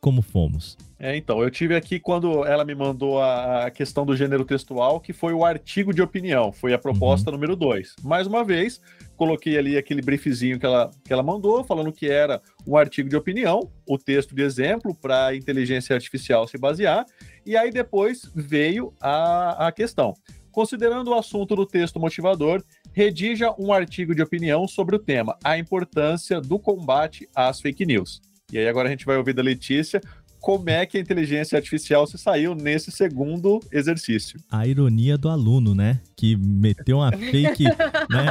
[0.00, 0.78] como fomos?
[0.98, 5.12] É, então, eu tive aqui quando ela me mandou a, questão do gênero textual, que
[5.12, 7.36] foi o artigo de opinião, foi a proposta uhum.
[7.36, 7.96] número 2.
[8.02, 8.80] Mais uma vez,
[9.16, 13.16] coloquei ali aquele briefzinho que ela, que ela mandou, falando que era um artigo de
[13.16, 17.04] opinião, o texto de exemplo para a inteligência artificial se basear,
[17.44, 20.14] e aí depois veio a, a questão.
[20.50, 25.56] Considerando o assunto do texto motivador, redija um artigo de opinião sobre o tema A
[25.56, 28.29] importância do combate às fake news.
[28.52, 30.00] E aí agora a gente vai ouvir da Letícia
[30.40, 34.40] como é que a inteligência artificial se saiu nesse segundo exercício.
[34.50, 36.00] A ironia do aluno, né?
[36.16, 37.64] Que meteu uma fake,
[38.08, 38.24] né?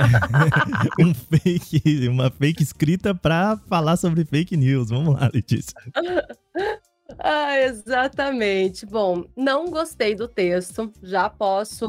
[1.00, 4.90] um fake, uma fake escrita para falar sobre fake news.
[4.90, 5.76] Vamos lá, Letícia.
[7.18, 8.86] Ah, exatamente.
[8.86, 11.88] Bom, não gostei do texto, já posso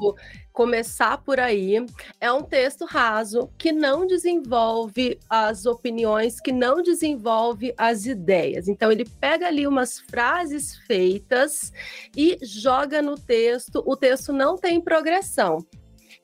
[0.52, 1.76] começar por aí.
[2.20, 8.66] É um texto raso que não desenvolve as opiniões, que não desenvolve as ideias.
[8.66, 11.72] Então, ele pega ali umas frases feitas
[12.16, 13.82] e joga no texto.
[13.86, 15.64] O texto não tem progressão.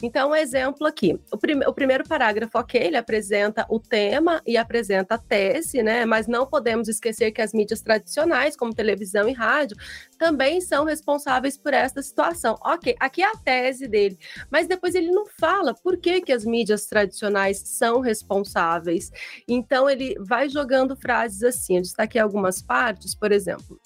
[0.02, 1.18] Então, um exemplo aqui.
[1.32, 6.04] O, prim o primeiro parágrafo, ok, ele apresenta o tema e apresenta a tese, né?
[6.04, 9.76] Mas não podemos esquecer que as mídias tradicionais, como televisão e rádio,
[10.18, 12.58] também são responsáveis por esta situação.
[12.62, 14.18] Ok, aqui é a tese dele,
[14.50, 19.10] mas depois ele não fala por que, que as mídias tradicionais são responsáveis.
[19.48, 21.76] Então, ele vai jogando frases assim.
[21.76, 23.80] Eu destaquei algumas partes, por exemplo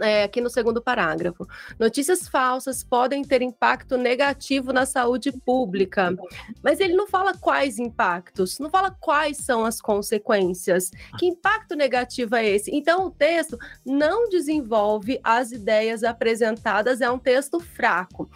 [0.00, 1.46] é, aqui no segundo parágrafo.
[1.78, 6.14] Notícias falsas podem ter impacto negativo na saúde pública,
[6.62, 10.90] mas ele não fala quais impactos, não fala quais são as consequências.
[11.18, 12.70] Que impacto negativo é esse?
[12.74, 18.30] Então, o texto não desenvolve as ideias apresentadas, é um texto fraco.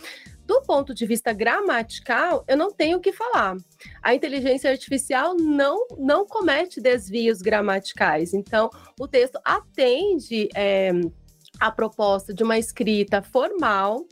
[0.46, 3.56] Do ponto de vista gramatical, eu não tenho o que falar.
[4.02, 8.34] A inteligência artificial não, não comete desvios gramaticais.
[8.34, 8.68] Então,
[9.00, 10.48] o texto atende.
[10.54, 10.92] É,
[11.60, 14.06] a proposta de uma escrita formal,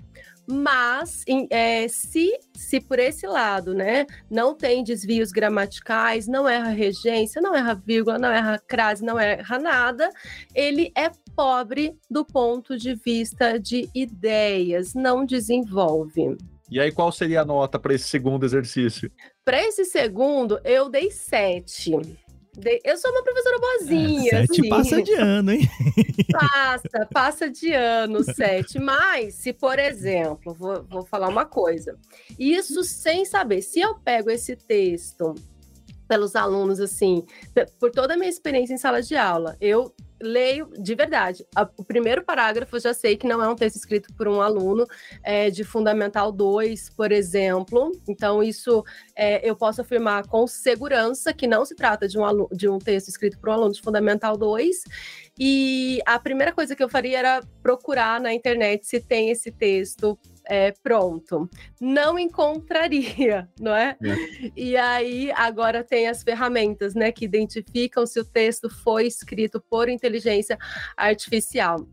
[0.47, 7.41] mas é, se, se por esse lado, né, não tem desvios gramaticais, não erra regência,
[7.41, 10.11] não erra vírgula, não erra crase, não erra nada,
[10.55, 16.37] ele é pobre do ponto de vista de ideias, não desenvolve.
[16.71, 19.13] E aí, qual seria a nota para esse segundo exercício?
[19.45, 21.93] Para esse segundo, eu dei sete.
[22.85, 24.29] Eu sou uma professora boazinha.
[24.29, 24.69] É, sete assim.
[24.69, 25.61] passa de ano, hein?
[26.31, 28.79] Passa, passa de ano, sete.
[28.79, 31.99] Mas, se, por exemplo, vou, vou falar uma coisa.
[32.39, 33.63] Isso sem saber.
[33.63, 35.35] Se eu pego esse texto
[36.07, 37.25] pelos alunos, assim,
[37.81, 41.45] por toda a minha experiência em sala de aula, eu leio de verdade.
[41.55, 44.41] A, o primeiro parágrafo eu já sei que não é um texto escrito por um
[44.41, 44.87] aluno
[45.23, 47.93] é, de Fundamental 2, por exemplo.
[48.09, 48.85] Então, isso
[49.17, 52.79] é, eu posso afirmar com segurança que não se trata de um, aluno, de um
[52.79, 54.85] texto escrito por um aluno de Fundamental 2.
[55.39, 60.19] E a primeira coisa que eu faria era procurar na internet se tem esse texto
[60.47, 61.49] é, pronto.
[61.81, 63.97] Não encontraria, não é?
[64.03, 64.53] é?
[64.57, 69.89] E aí agora tem as ferramentas, né, que identificam se o texto foi escrito por
[69.89, 70.59] inteligência
[70.97, 71.87] artificial.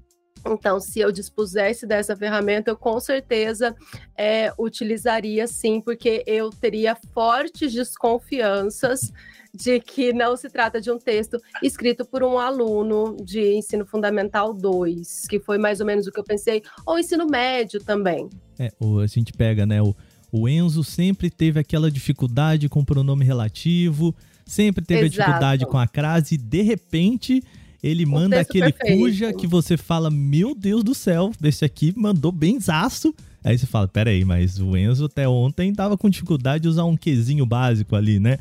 [0.45, 3.75] Então, se eu dispusesse dessa ferramenta, eu com certeza
[4.17, 9.11] é, utilizaria sim, porque eu teria fortes desconfianças
[9.53, 14.53] de que não se trata de um texto escrito por um aluno de ensino fundamental
[14.53, 18.29] 2, que foi mais ou menos o que eu pensei, ou ensino médio também.
[18.57, 18.71] É,
[19.01, 19.95] a gente pega, né, o,
[20.31, 25.21] o Enzo sempre teve aquela dificuldade com o pronome relativo, sempre teve Exato.
[25.21, 27.43] a dificuldade com a crase, e de repente
[27.81, 28.99] ele um manda aquele perfeito.
[28.99, 33.13] cuja que você fala, meu Deus do céu, desse aqui mandou bem zaço.
[33.41, 36.97] Aí você fala, peraí, mas o Enzo até ontem tava com dificuldade de usar um
[36.97, 38.37] quezinho básico ali, né?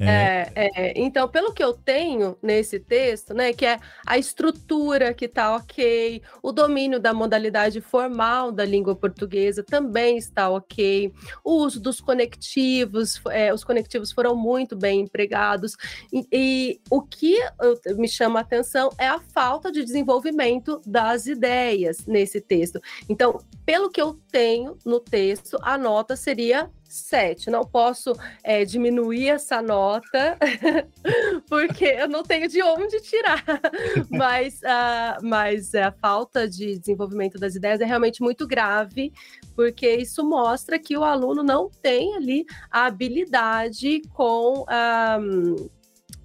[0.00, 0.40] É...
[0.54, 5.26] É, é, então, pelo que eu tenho nesse texto, né, que é a estrutura que
[5.26, 11.12] está ok, o domínio da modalidade formal da língua portuguesa também está ok,
[11.44, 15.76] o uso dos conectivos, é, os conectivos foram muito bem empregados,
[16.12, 21.26] e, e o que eu, me chama a atenção é a falta de desenvolvimento das
[21.26, 22.80] ideias nesse texto.
[23.08, 27.50] Então, pelo que eu tenho no texto, a nota seria 7.
[27.50, 28.12] Não posso
[28.42, 30.36] é, diminuir essa nota,
[31.48, 33.44] porque eu não tenho de onde tirar.
[34.10, 39.12] mas, uh, mas a falta de desenvolvimento das ideias é realmente muito grave,
[39.54, 45.68] porque isso mostra que o aluno não tem ali a habilidade com um,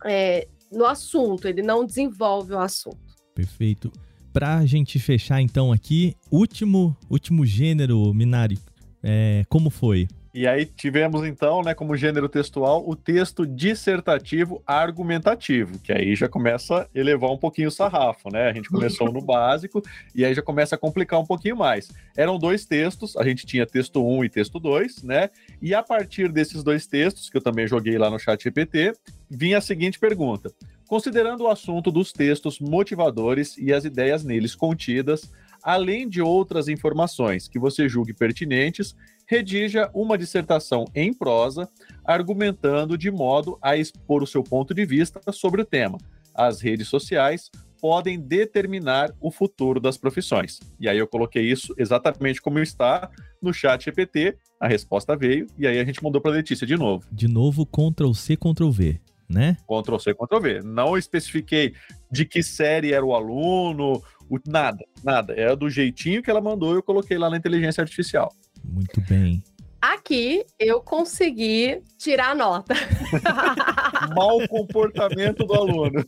[0.03, 2.97] é, no assunto, ele não desenvolve o assunto.
[3.33, 3.91] Perfeito.
[4.31, 8.59] Para a gente fechar então aqui, último, último gênero, Minari,
[9.01, 10.07] é, como foi?
[10.35, 16.27] E aí tivemos então, né, como gênero textual, o texto dissertativo argumentativo, que aí já
[16.27, 18.49] começa a elevar um pouquinho o sarrafo, né?
[18.49, 19.81] A gente começou no básico
[20.13, 21.89] e aí já começa a complicar um pouquinho mais.
[22.17, 25.29] Eram dois textos, a gente tinha texto 1 e texto 2, né?
[25.61, 28.91] E a partir desses dois textos, que eu também joguei lá no chat GPT,
[29.29, 30.51] vinha a seguinte pergunta:
[30.85, 35.31] Considerando o assunto dos textos motivadores e as ideias neles contidas,
[35.63, 38.93] além de outras informações que você julgue pertinentes,
[39.27, 41.69] redija uma dissertação em prosa,
[42.03, 45.97] argumentando de modo a expor o seu ponto de vista sobre o tema.
[46.33, 47.49] As redes sociais
[47.79, 50.59] podem determinar o futuro das profissões.
[50.79, 53.09] E aí eu coloquei isso exatamente como está
[53.41, 57.05] no chat GPT, a resposta veio, e aí a gente mandou para Letícia de novo.
[57.11, 58.99] De novo, Ctrl C, Ctrl V,
[59.29, 59.57] né?
[59.67, 60.61] Ctrl C, Ctrl V.
[60.63, 61.73] Não especifiquei
[62.11, 65.33] de que série era o aluno, o, nada, nada.
[65.33, 68.33] É do jeitinho que ela mandou, eu coloquei lá na inteligência artificial.
[68.69, 69.43] Muito bem.
[69.81, 72.73] Aqui eu consegui tirar a nota.
[74.15, 76.03] Mau comportamento do aluno.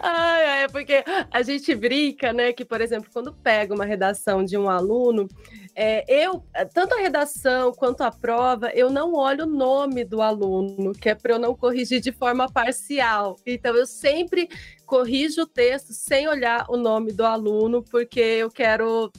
[0.00, 2.52] Ai, é porque a gente brinca, né?
[2.52, 5.28] Que, por exemplo, quando pega uma redação de um aluno,
[5.74, 6.42] é, eu,
[6.74, 11.14] tanto a redação quanto a prova, eu não olho o nome do aluno, que é
[11.14, 13.36] para eu não corrigir de forma parcial.
[13.46, 14.48] Então, eu sempre
[14.88, 19.12] corrijo o texto sem olhar o nome do aluno, porque eu quero.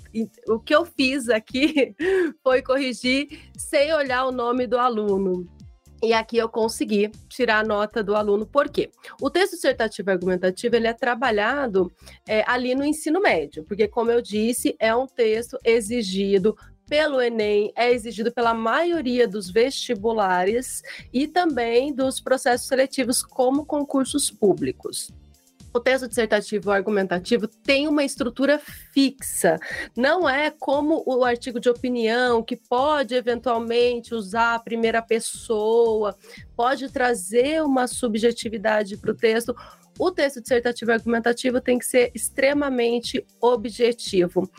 [0.47, 1.95] O que eu fiz aqui
[2.43, 5.47] foi corrigir sem olhar o nome do aluno.
[6.01, 8.89] E aqui eu consegui tirar a nota do aluno, por quê?
[9.21, 11.91] O texto dissertativo argumentativo ele é trabalhado
[12.27, 16.57] é, ali no ensino médio, porque, como eu disse, é um texto exigido
[16.87, 20.81] pelo Enem, é exigido pela maioria dos vestibulares
[21.13, 25.09] e também dos processos seletivos como concursos públicos
[25.73, 28.59] o texto dissertativo argumentativo tem uma estrutura
[28.93, 29.57] fixa.
[29.95, 36.15] Não é como o artigo de opinião, que pode eventualmente usar a primeira pessoa,
[36.55, 39.55] pode trazer uma subjetividade para o texto.
[39.99, 44.49] O texto dissertativo argumentativo tem que ser extremamente objetivo.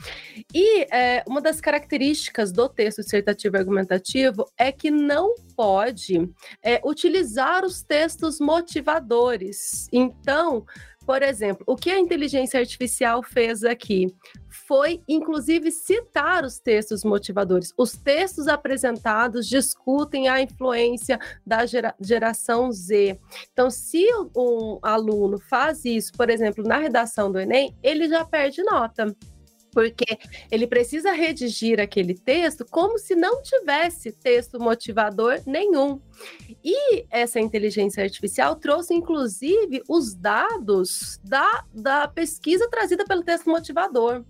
[0.54, 6.30] E é, uma das características do texto dissertativo argumentativo é que não pode
[6.62, 9.88] é, utilizar os textos motivadores.
[9.90, 10.66] Então,
[11.04, 14.14] por exemplo, o que a inteligência artificial fez aqui
[14.66, 17.72] foi, inclusive, citar os textos motivadores.
[17.76, 23.18] Os textos apresentados discutem a influência da gera geração Z.
[23.52, 28.62] Então, se um aluno faz isso, por exemplo, na redação do Enem, ele já perde
[28.62, 29.14] nota
[29.72, 30.18] porque
[30.50, 36.00] ele precisa redigir aquele texto como se não tivesse texto motivador nenhum.
[36.62, 44.24] E essa inteligência artificial trouxe, inclusive, os dados da, da pesquisa trazida pelo texto motivador.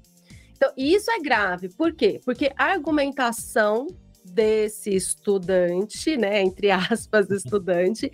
[0.57, 1.71] Então, isso é grave.
[1.71, 2.21] Por quê?
[2.25, 3.87] Porque a argumentação
[4.25, 8.11] desse estudante, né, entre aspas, estudante,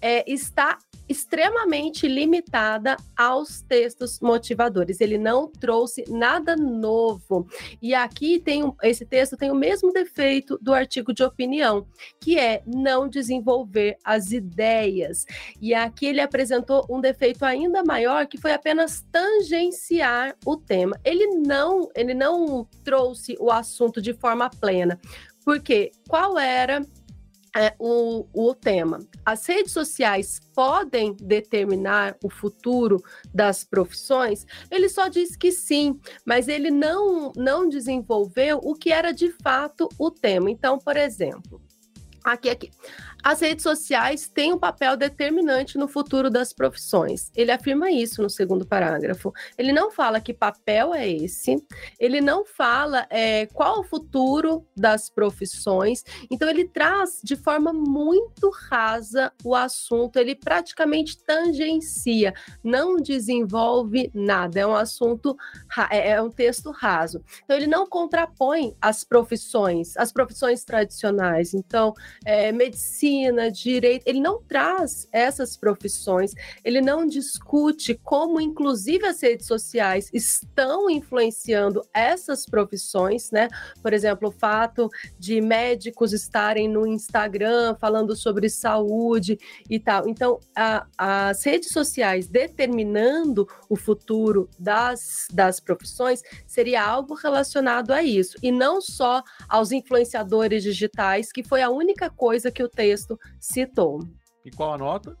[0.00, 0.78] é, está
[1.10, 5.00] extremamente limitada aos textos motivadores.
[5.00, 7.48] Ele não trouxe nada novo.
[7.82, 11.84] E aqui tem um, esse texto tem o mesmo defeito do artigo de opinião,
[12.20, 15.26] que é não desenvolver as ideias.
[15.60, 20.96] E aqui ele apresentou um defeito ainda maior, que foi apenas tangenciar o tema.
[21.04, 24.96] Ele não, ele não trouxe o assunto de forma plena.
[25.44, 26.86] Porque qual era
[27.56, 29.00] é, o, o tema.
[29.24, 33.02] As redes sociais podem determinar o futuro
[33.34, 34.46] das profissões?
[34.70, 39.88] Ele só diz que sim, mas ele não, não desenvolveu o que era de fato
[39.98, 40.50] o tema.
[40.50, 41.60] Então, por exemplo,
[42.24, 42.70] aqui, aqui.
[43.22, 47.30] As redes sociais têm um papel determinante no futuro das profissões.
[47.34, 49.32] Ele afirma isso no segundo parágrafo.
[49.58, 51.56] Ele não fala que papel é esse,
[51.98, 56.02] ele não fala é, qual o futuro das profissões.
[56.30, 62.32] Então, ele traz de forma muito rasa o assunto, ele praticamente tangencia,
[62.64, 64.60] não desenvolve nada.
[64.60, 65.36] É um assunto,
[65.90, 67.22] é, é um texto raso.
[67.44, 71.52] Então, ele não contrapõe as profissões, as profissões tradicionais.
[71.52, 71.92] Então,
[72.24, 76.32] é, medicina medicina, direito, ele não traz essas profissões,
[76.64, 83.48] ele não discute como, inclusive, as redes sociais estão influenciando essas profissões, né?
[83.82, 84.88] Por exemplo, o fato
[85.18, 89.38] de médicos estarem no Instagram falando sobre saúde
[89.68, 90.08] e tal.
[90.08, 98.02] Então, a, as redes sociais determinando o futuro das, das profissões seria algo relacionado a
[98.02, 102.99] isso, e não só aos influenciadores digitais, que foi a única coisa que o texto
[103.00, 104.00] texto citou.
[104.44, 105.16] E qual a nota?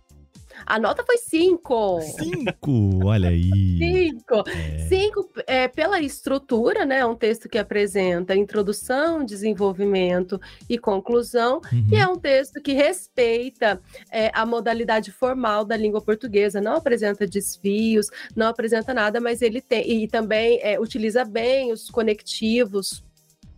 [0.66, 2.00] A nota foi cinco.
[2.00, 3.78] Cinco, olha aí.
[3.78, 4.42] Cinco.
[4.48, 4.78] É.
[4.88, 7.04] Cinco é, pela estrutura, né?
[7.06, 11.60] Um texto que apresenta introdução, desenvolvimento e conclusão.
[11.72, 11.86] Uhum.
[11.92, 16.60] E é um texto que respeita é, a modalidade formal da língua portuguesa.
[16.60, 20.02] Não apresenta desvios, não apresenta nada, mas ele tem.
[20.02, 23.04] E também é, utiliza bem os conectivos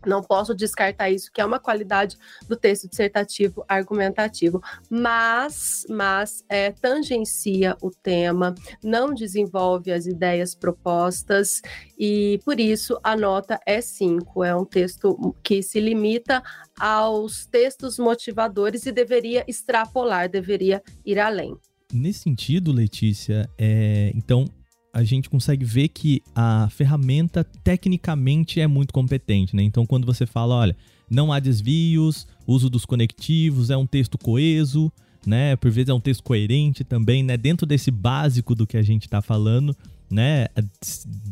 [0.06, 2.16] Não posso descartar isso, que é uma qualidade
[2.48, 11.62] do texto dissertativo argumentativo, mas, mas é, tangencia o tema, não desenvolve as ideias propostas
[11.98, 14.44] e por isso a nota é 5.
[14.44, 16.42] É um texto que se limita
[16.78, 21.56] aos textos motivadores e deveria extrapolar, deveria ir além.
[21.92, 24.46] Nesse sentido, Letícia, é, então
[24.92, 29.62] a gente consegue ver que a ferramenta tecnicamente é muito competente, né?
[29.62, 30.76] Então, quando você fala, olha,
[31.08, 34.92] não há desvios, uso dos conectivos, é um texto coeso,
[35.26, 35.56] né?
[35.56, 37.36] Por vezes é um texto coerente também, né?
[37.36, 39.74] Dentro desse básico do que a gente está falando,
[40.10, 40.48] né?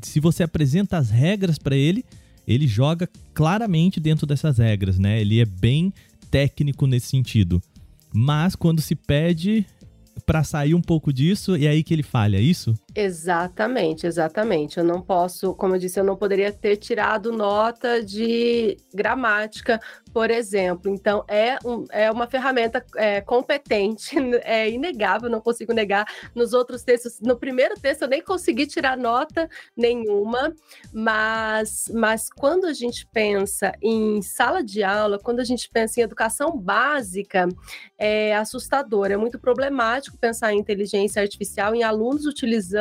[0.00, 2.04] Se você apresenta as regras para ele,
[2.46, 5.20] ele joga claramente dentro dessas regras, né?
[5.20, 5.92] Ele é bem
[6.30, 7.62] técnico nesse sentido.
[8.12, 9.66] Mas quando se pede
[10.26, 12.74] para sair um pouco disso, e é aí que ele falha, é isso?
[12.94, 14.78] Exatamente, exatamente.
[14.78, 19.80] Eu não posso, como eu disse, eu não poderia ter tirado nota de gramática,
[20.12, 20.90] por exemplo.
[20.90, 26.04] Então, é, um, é uma ferramenta é, competente, é inegável, não consigo negar.
[26.34, 30.52] Nos outros textos, no primeiro texto, eu nem consegui tirar nota nenhuma,
[30.92, 36.02] mas, mas quando a gente pensa em sala de aula, quando a gente pensa em
[36.02, 37.46] educação básica,
[37.96, 42.79] é assustador, é muito problemático pensar em inteligência artificial, em alunos utilizando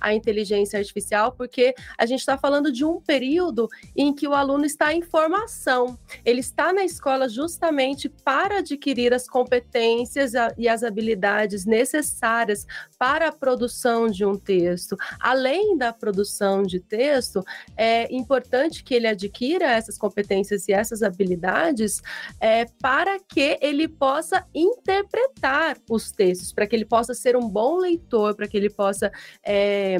[0.00, 4.64] a inteligência artificial, porque a gente está falando de um período em que o aluno
[4.64, 11.64] está em formação, ele está na escola justamente para adquirir as competências e as habilidades
[11.64, 12.66] necessárias
[12.98, 14.96] para a produção de um texto.
[15.20, 17.42] Além da produção de texto,
[17.76, 22.02] é importante que ele adquira essas competências e essas habilidades
[22.40, 27.76] é, para que ele possa interpretar os textos, para que ele possa ser um bom
[27.76, 29.10] leitor, para que ele possa.
[29.44, 29.96] É,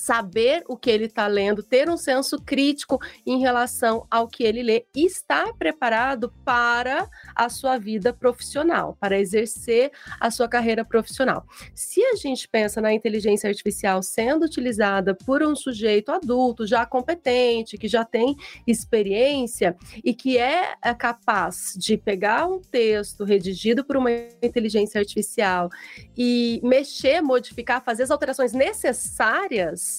[0.00, 4.62] saber o que ele está lendo, ter um senso crítico em relação ao que ele
[4.62, 11.44] lê e estar preparado para a sua vida profissional, para exercer a sua carreira profissional.
[11.74, 17.76] Se a gente pensa na inteligência artificial sendo utilizada por um sujeito adulto, já competente,
[17.76, 18.34] que já tem
[18.66, 24.10] experiência e que é, é capaz de pegar um texto redigido por uma
[24.42, 25.68] inteligência artificial
[26.16, 29.89] e mexer, modificar, fazer as alterações necessárias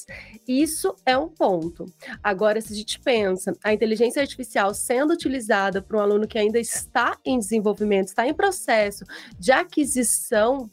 [0.47, 1.85] isso é um ponto.
[2.23, 6.59] Agora, se a gente pensa a inteligência artificial sendo utilizada para um aluno que ainda
[6.59, 9.03] está em desenvolvimento, está em processo
[9.39, 10.69] de aquisição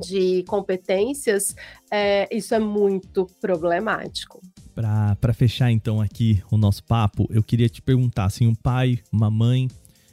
[0.00, 1.54] de competências,
[1.90, 4.40] é, isso é muito problemático.
[4.74, 9.30] Para fechar então aqui o nosso papo, eu queria te perguntar, assim, um pai, uma
[9.30, 9.68] mãe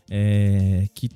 [0.10, 1.10] é, que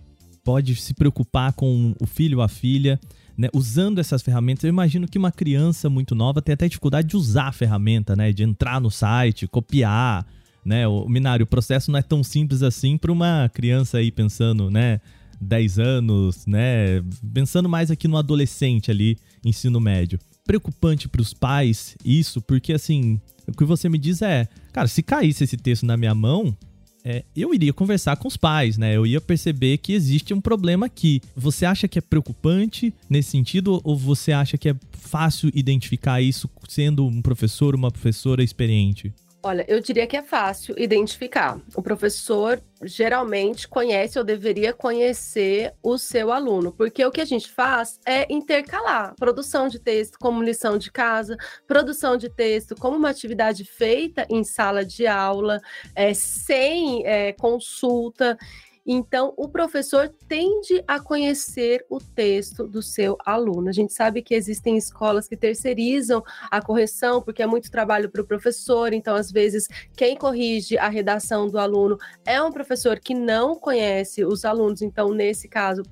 [0.43, 2.99] pode se preocupar com o filho ou a filha
[3.41, 7.17] né, usando essas ferramentas, eu imagino que uma criança muito nova tem até dificuldade de
[7.17, 10.27] usar a ferramenta, né, de entrar no site, copiar,
[10.63, 14.69] né, o Minário, o processo não é tão simples assim para uma criança aí pensando,
[14.69, 15.01] né,
[15.41, 20.19] 10 anos, né, pensando mais aqui no adolescente ali, ensino médio.
[20.45, 25.01] Preocupante para os pais isso, porque assim, o que você me diz é, cara, se
[25.01, 26.55] caísse esse texto na minha mão,
[27.03, 28.95] é, eu iria conversar com os pais, né?
[28.95, 31.21] Eu ia perceber que existe um problema aqui.
[31.35, 36.49] Você acha que é preocupante nesse sentido ou você acha que é fácil identificar isso
[36.67, 39.11] sendo um professor, uma professora experiente?
[39.43, 41.59] Olha, eu diria que é fácil identificar.
[41.75, 47.49] O professor geralmente conhece ou deveria conhecer o seu aluno, porque o que a gente
[47.51, 51.37] faz é intercalar produção de texto como lição de casa,
[51.67, 55.59] produção de texto como uma atividade feita em sala de aula,
[55.95, 58.37] é, sem é, consulta.
[58.85, 63.69] Então, o professor tende a conhecer o texto do seu aluno.
[63.69, 68.21] A gente sabe que existem escolas que terceirizam a correção, porque é muito trabalho para
[68.21, 73.13] o professor, então, às vezes, quem corrige a redação do aluno é um professor que
[73.13, 75.83] não conhece os alunos, então, nesse caso,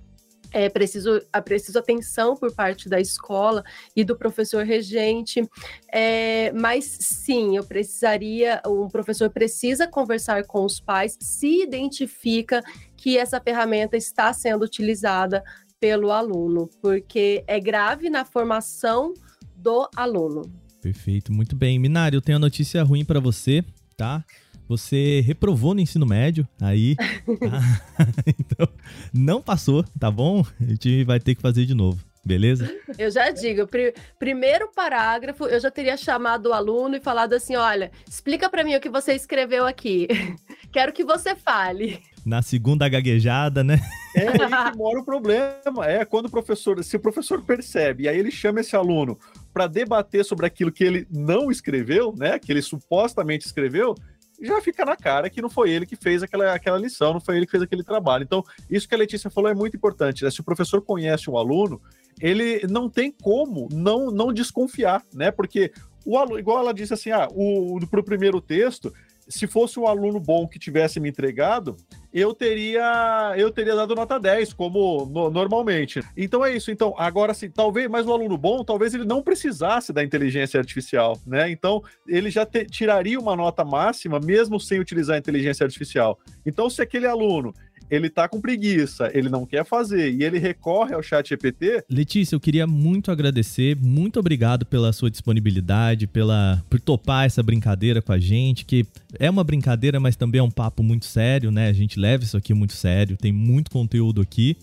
[0.52, 3.64] é preciso, é preciso atenção por parte da escola
[3.96, 5.48] e do professor regente,
[5.92, 12.62] é, mas sim, eu precisaria, um professor precisa conversar com os pais, se identifica
[12.98, 15.44] que essa ferramenta está sendo utilizada
[15.80, 19.14] pelo aluno, porque é grave na formação
[19.56, 20.42] do aluno.
[20.82, 21.78] Perfeito, muito bem.
[21.78, 23.64] Minário, eu tenho a notícia ruim para você,
[23.98, 24.24] tá?
[24.70, 26.96] Você reprovou no ensino médio, aí.
[27.40, 28.06] Tá?
[28.28, 28.68] então,
[29.14, 30.46] não passou, tá bom?
[30.60, 32.04] A gente vai ter que fazer de novo.
[32.24, 32.70] Beleza?
[32.98, 37.56] Eu já digo, pr primeiro parágrafo, eu já teria chamado o aluno e falado assim:
[37.56, 40.08] olha, explica para mim o que você escreveu aqui.
[40.72, 42.02] Quero que você fale.
[42.26, 43.80] Na segunda gaguejada, né?
[44.16, 45.86] É aí que mora o problema.
[45.88, 49.18] É quando o professor, se o professor percebe, e aí ele chama esse aluno
[49.54, 52.38] para debater sobre aquilo que ele não escreveu, né?
[52.38, 53.96] Que ele supostamente escreveu,
[54.42, 57.38] já fica na cara que não foi ele que fez aquela, aquela lição, não foi
[57.38, 58.24] ele que fez aquele trabalho.
[58.24, 60.24] Então, isso que a Letícia falou é muito importante.
[60.24, 60.32] Né?
[60.32, 61.82] Se o professor conhece o aluno,
[62.22, 65.32] ele não tem como não, não desconfiar, né?
[65.32, 65.72] Porque
[66.06, 68.94] o aluno, igual ela disse assim, ah, o, pro primeiro texto,
[69.28, 71.76] se fosse um aluno bom que tivesse me entregado,
[72.14, 76.02] eu teria eu teria dado nota 10, como no, normalmente.
[76.18, 76.72] Então é isso.
[76.72, 81.20] Então, agora sim, talvez, mas o aluno bom, talvez ele não precisasse da inteligência artificial,
[81.26, 81.50] né?
[81.52, 86.20] Então, ele já te, tiraria uma nota máxima mesmo sem utilizar a inteligência artificial.
[86.46, 87.54] Então, se aquele aluno
[87.90, 91.84] ele tá com preguiça, ele não quer fazer e ele recorre ao chat GPT.
[91.90, 98.02] Letícia, eu queria muito agradecer, muito obrigado pela sua disponibilidade, pela por topar essa brincadeira
[98.02, 98.86] com a gente, que
[99.18, 101.68] é uma brincadeira, mas também é um papo muito sério, né?
[101.68, 104.56] A gente leva isso aqui muito sério, tem muito conteúdo aqui.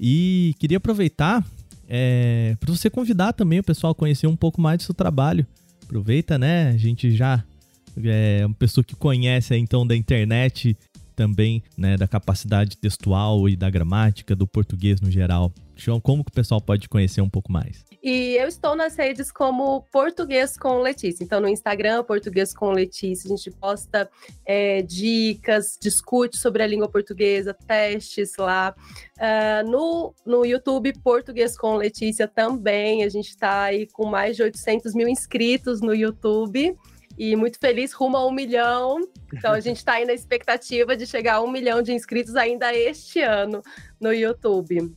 [0.00, 1.44] E queria aproveitar
[1.88, 5.46] é, para você convidar também o pessoal a conhecer um pouco mais do seu trabalho.
[5.84, 6.70] Aproveita, né?
[6.70, 7.44] A gente já
[8.02, 10.76] é uma pessoa que conhece então da internet
[11.12, 15.52] também né, da capacidade textual e da gramática do português no geral.
[15.74, 17.84] João, como que o pessoal pode conhecer um pouco mais?
[18.02, 21.24] E eu estou nas redes como Português com Letícia.
[21.24, 24.10] Então, no Instagram, Português com Letícia, a gente posta
[24.44, 28.74] é, dicas, discute sobre a língua portuguesa, testes lá.
[29.16, 33.04] Uh, no, no YouTube, Português com Letícia também.
[33.04, 36.76] A gente está aí com mais de 800 mil inscritos no YouTube
[37.18, 39.06] e muito feliz rumo a um milhão.
[39.32, 42.74] Então a gente está aí na expectativa de chegar a um milhão de inscritos ainda
[42.74, 43.62] este ano
[44.00, 44.92] no YouTube.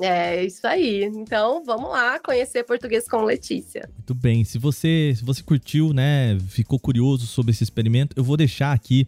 [0.00, 1.04] É isso aí.
[1.04, 3.88] Então, vamos lá conhecer português com Letícia.
[3.94, 4.42] Muito bem.
[4.42, 9.06] Se você, se você curtiu, né, ficou curioso sobre esse experimento, eu vou deixar aqui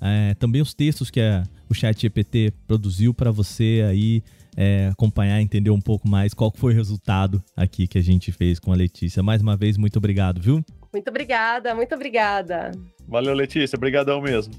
[0.00, 4.22] é, também os textos que a, o Chat GPT produziu para você aí
[4.56, 8.60] é, acompanhar, entender um pouco mais qual foi o resultado aqui que a gente fez
[8.60, 9.22] com a Letícia.
[9.22, 10.64] Mais uma vez, muito obrigado, viu?
[10.92, 12.72] Muito obrigada, muito obrigada.
[13.06, 13.76] Valeu, Letícia.
[13.76, 14.54] Obrigadão mesmo.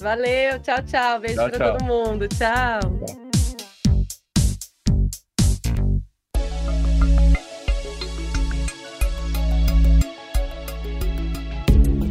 [0.00, 1.20] Valeu, tchau, tchau.
[1.20, 1.78] Beijo tchau, pra tchau.
[1.78, 2.28] todo mundo.
[2.28, 2.80] Tchau.
[3.06, 3.24] tchau.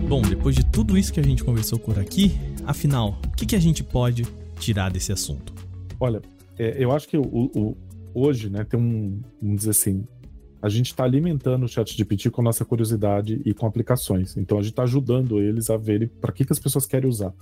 [0.08, 2.38] Bom, depois de tudo isso que a gente conversou por aqui,
[2.68, 4.24] afinal, o que, que a gente pode
[4.60, 5.52] tirar desse assunto?
[6.00, 6.22] Olha,
[6.60, 7.76] é, eu acho que o, o,
[8.14, 10.08] hoje, né, tem um, vamos dizer assim,
[10.64, 14.38] a gente está alimentando o chat GPT com nossa curiosidade e com aplicações.
[14.38, 17.34] Então a gente está ajudando eles a verem para que, que as pessoas querem usar.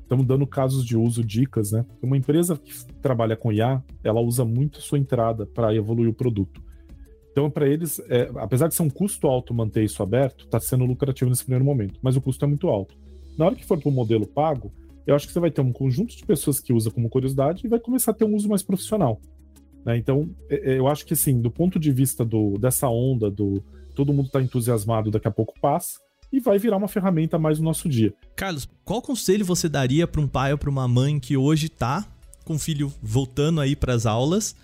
[0.00, 1.84] Estamos dando casos de uso, dicas, né?
[2.00, 2.72] Uma empresa que
[3.02, 6.62] trabalha com IA, ela usa muito sua entrada para evoluir o produto.
[7.32, 10.84] Então, para eles, é, apesar de ser um custo alto manter isso aberto, está sendo
[10.84, 12.94] lucrativo nesse primeiro momento, mas o custo é muito alto.
[13.36, 14.70] Na hora que for para o modelo pago,
[15.04, 17.68] eu acho que você vai ter um conjunto de pessoas que usa como curiosidade e
[17.68, 19.20] vai começar a ter um uso mais profissional.
[19.84, 19.96] Né?
[19.96, 23.62] Então, é, é, eu acho que, assim, do ponto de vista do, dessa onda do
[23.94, 25.98] todo mundo está entusiasmado, daqui a pouco passa,
[26.32, 28.14] e vai virar uma ferramenta mais no nosso dia.
[28.34, 32.06] Carlos, qual conselho você daria para um pai ou para uma mãe que hoje está
[32.44, 34.56] com o filho voltando aí para as aulas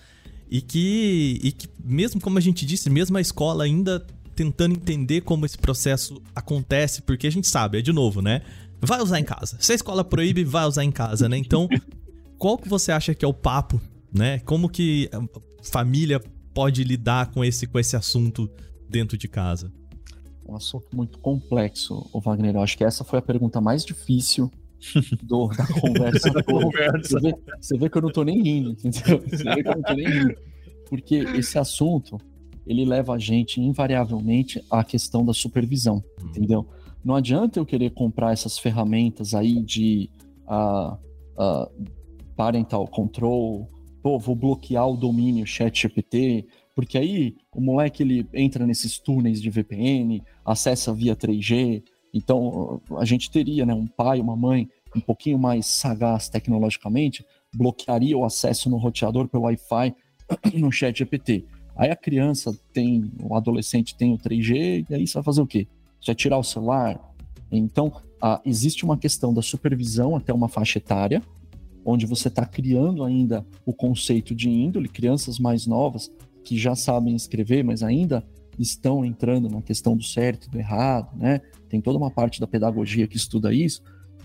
[0.50, 4.04] e que, e que, mesmo como a gente disse, mesmo a escola ainda
[4.34, 8.40] tentando entender como esse processo acontece, porque a gente sabe, é de novo, né?
[8.80, 9.56] Vai usar em casa.
[9.60, 11.36] Se a escola proíbe, vai usar em casa, né?
[11.36, 11.68] Então,
[12.38, 13.80] qual que você acha que é o papo
[14.18, 14.40] né?
[14.40, 15.20] Como que a
[15.62, 16.20] família
[16.52, 18.50] pode lidar com esse, com esse assunto
[18.88, 19.72] dentro de casa?
[20.46, 22.56] Um assunto muito complexo, o Wagner.
[22.56, 24.50] Eu acho que essa foi a pergunta mais difícil
[25.22, 26.30] do, da conversa.
[26.30, 29.22] Você, vê, você vê que eu não tô nem rindo, entendeu?
[29.28, 30.34] Você vê que eu não tô nem rindo.
[30.88, 32.18] Porque esse assunto,
[32.66, 36.28] ele leva a gente invariavelmente à questão da supervisão, hum.
[36.28, 36.66] entendeu?
[37.04, 40.10] Não adianta eu querer comprar essas ferramentas aí de
[40.46, 40.94] uh,
[41.40, 41.70] uh,
[42.34, 43.68] parental control,
[44.02, 49.50] pô, vou bloquear o domínio ChatGPT, porque aí o moleque ele entra nesses túneis de
[49.50, 51.82] VPN, acessa via 3G.
[52.14, 58.16] Então a gente teria, né, um pai, uma mãe um pouquinho mais sagaz tecnologicamente, bloquearia
[58.16, 59.94] o acesso no roteador pelo Wi-Fi
[60.54, 61.44] no ChatGPT.
[61.76, 65.46] Aí a criança tem, o adolescente tem o 3G, e aí você vai fazer o
[65.46, 65.66] quê?
[66.00, 66.98] Você vai tirar o celular?
[67.50, 71.22] Então, ah, existe uma questão da supervisão até uma faixa etária,
[71.84, 76.10] onde você está criando ainda o conceito de índole, crianças mais novas
[76.44, 78.24] que já sabem escrever, mas ainda
[78.58, 81.40] estão entrando na questão do certo e do errado, né?
[81.68, 83.82] Tem toda uma parte da pedagogia que estuda isso.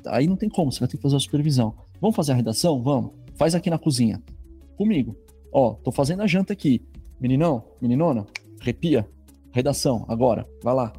[0.07, 1.75] Aí não tem como, você vai ter que fazer a supervisão.
[2.01, 2.81] Vamos fazer a redação?
[2.81, 3.11] Vamos.
[3.35, 4.21] Faz aqui na cozinha.
[4.75, 5.15] Comigo.
[5.51, 6.81] Ó, tô fazendo a janta aqui.
[7.19, 8.25] Meninão, meninona,
[8.59, 9.07] repia.
[9.51, 10.47] Redação, agora.
[10.63, 10.93] Vai lá.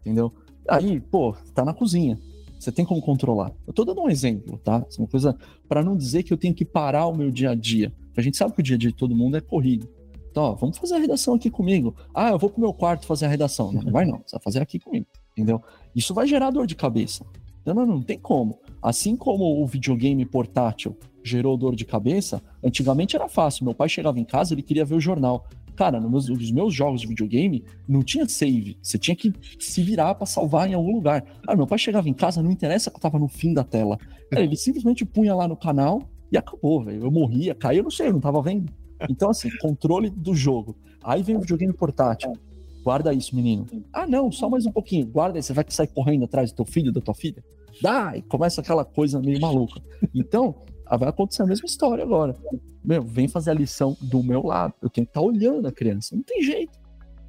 [0.00, 0.32] Entendeu?
[0.68, 2.18] Aí, pô, tá na cozinha.
[2.58, 3.52] Você tem como controlar.
[3.66, 4.84] Eu tô dando um exemplo, tá?
[4.88, 5.36] Isso é uma coisa
[5.68, 7.92] para não dizer que eu tenho que parar o meu dia a dia.
[8.16, 9.88] A gente sabe que o dia a dia de todo mundo é corrido.
[10.30, 11.94] Então, ó, vamos fazer a redação aqui comigo.
[12.14, 13.72] Ah, eu vou pro meu quarto fazer a redação.
[13.72, 14.22] Não, não vai não.
[14.26, 15.06] Você vai fazer aqui comigo.
[15.32, 15.62] Entendeu?
[15.94, 17.24] Isso vai gerar dor de cabeça.
[17.64, 18.58] Não, não, não tem como.
[18.82, 20.96] Assim como o videogame portátil
[21.28, 23.64] gerou dor de cabeça, antigamente era fácil.
[23.64, 25.46] Meu pai chegava em casa, ele queria ver o jornal.
[25.74, 28.78] Cara, nos meus, nos meus jogos de videogame não tinha save.
[28.80, 31.22] Você tinha que se virar para salvar em algum lugar.
[31.22, 33.98] Cara, meu pai chegava em casa, não interessa que eu tava no fim da tela.
[34.30, 37.04] Cara, ele simplesmente punha lá no canal e acabou, velho.
[37.04, 38.72] Eu morria, caía, eu não sei, eu não tava vendo.
[39.10, 40.74] Então, assim, controle do jogo.
[41.04, 42.32] Aí vem o videogame portátil.
[42.82, 43.66] Guarda isso, menino.
[43.92, 45.06] Ah, não, só mais um pouquinho.
[45.06, 47.44] Guarda aí, você vai sair correndo atrás do teu filho, da tua filha?
[47.82, 48.16] Dá!
[48.16, 49.82] E começa aquela coisa meio maluca.
[50.14, 50.54] Então,
[50.94, 52.36] vai acontecer a mesma história agora.
[52.84, 54.74] Meu, vem fazer a lição do meu lado.
[54.82, 56.14] Eu tenho que estar tá olhando a criança.
[56.14, 56.78] Não tem jeito,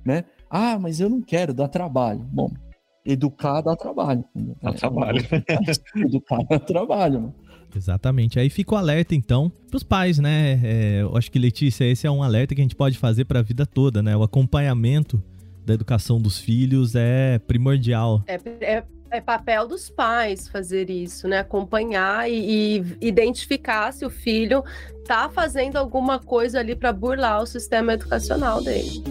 [0.05, 0.25] né?
[0.49, 2.19] Ah, mas eu não quero, dá trabalho.
[2.31, 2.51] Bom,
[3.05, 4.23] educar dá trabalho.
[4.61, 5.21] Dá trabalho.
[5.95, 7.33] educar dá trabalho, né?
[7.75, 8.39] Exatamente.
[8.39, 10.59] Aí fica o alerta, então, para os pais, né?
[10.63, 13.39] É, eu acho que, Letícia, esse é um alerta que a gente pode fazer para
[13.39, 14.15] a vida toda, né?
[14.15, 15.21] O acompanhamento
[15.65, 18.23] da educação dos filhos é primordial.
[18.25, 21.39] É, é, é papel dos pais fazer isso, né?
[21.39, 24.63] Acompanhar e, e identificar se o filho
[24.99, 29.03] está fazendo alguma coisa ali para burlar o sistema educacional dele.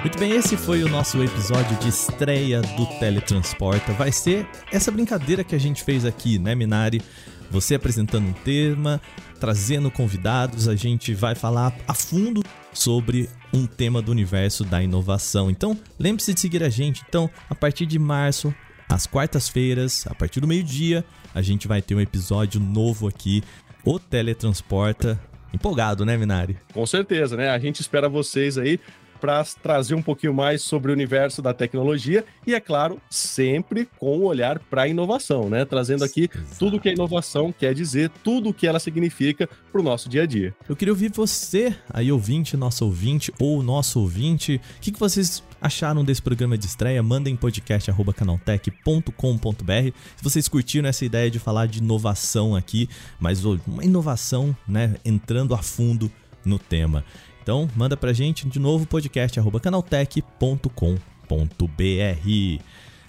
[0.00, 3.92] Muito bem, esse foi o nosso episódio de estreia do Teletransporta.
[3.92, 7.02] Vai ser essa brincadeira que a gente fez aqui, né, Minari?
[7.50, 9.00] Você apresentando um tema,
[9.38, 12.42] trazendo convidados, a gente vai falar a fundo
[12.72, 15.50] sobre um tema do universo da inovação.
[15.50, 17.02] Então, lembre-se de seguir a gente.
[17.08, 18.54] Então, a partir de março,
[18.88, 21.04] às quartas-feiras, a partir do meio-dia,
[21.34, 23.42] a gente vai ter um episódio novo aqui,
[23.84, 25.20] o Teletransporta.
[25.52, 26.58] Empolgado, né, Minari?
[26.74, 27.50] Com certeza, né?
[27.50, 28.78] A gente espera vocês aí
[29.16, 34.18] para trazer um pouquinho mais sobre o universo da tecnologia e, é claro, sempre com
[34.18, 35.64] o um olhar para a inovação, né?
[35.64, 36.58] Trazendo aqui Exato.
[36.58, 40.22] tudo que a inovação quer dizer, tudo o que ela significa para o nosso dia
[40.22, 40.54] a dia.
[40.68, 45.42] Eu queria ouvir você, aí ouvinte, nosso ouvinte ou nosso ouvinte, o que, que vocês
[45.60, 47.02] acharam desse programa de estreia?
[47.02, 49.92] Mandem podcast@canaltech.com.br.
[50.16, 52.88] Se vocês curtiram essa ideia de falar de inovação aqui,
[53.18, 56.10] mas uma inovação, né, entrando a fundo
[56.44, 57.04] no tema.
[57.46, 60.74] Então, manda pra gente de novo podcast canaltech.com.br.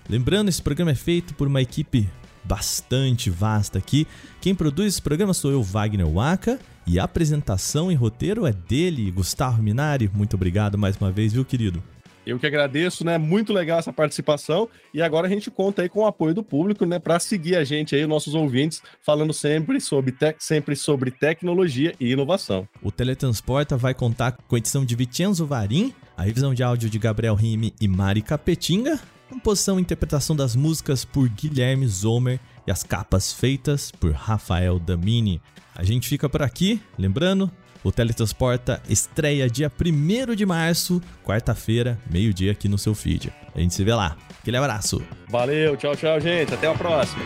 [0.08, 2.08] Lembrando, esse programa é feito por uma equipe
[2.44, 4.06] bastante vasta aqui.
[4.40, 9.10] Quem produz esse programa sou eu, Wagner Waka, e a apresentação e roteiro é dele,
[9.10, 10.08] Gustavo Minari.
[10.14, 11.82] Muito obrigado mais uma vez, viu, querido?
[12.28, 13.18] Eu que agradeço, né?
[13.18, 14.68] Muito legal essa participação.
[14.94, 17.00] E agora a gente conta aí com o apoio do público, né?
[17.00, 22.68] Para seguir a gente aí, nossos ouvintes, falando sempre sobre, sempre sobre tecnologia e inovação.
[22.84, 27.00] O Teletransporta vai contar com a edição de Vicenzo Varim, a revisão de áudio de
[27.00, 29.00] Gabriel Rime e Mari Capetinga,
[29.30, 35.42] composição e interpretação das músicas por Guilherme Zomer e as capas feitas por Rafael Damini.
[35.74, 37.50] A gente fica por aqui, lembrando,
[37.88, 43.32] o Teletransporta estreia dia 1 de março, quarta-feira, meio-dia aqui no seu feed.
[43.56, 44.18] A gente se vê lá.
[44.42, 45.02] Aquele abraço.
[45.30, 46.54] Valeu, tchau, tchau, gente.
[46.54, 47.24] Até a próxima.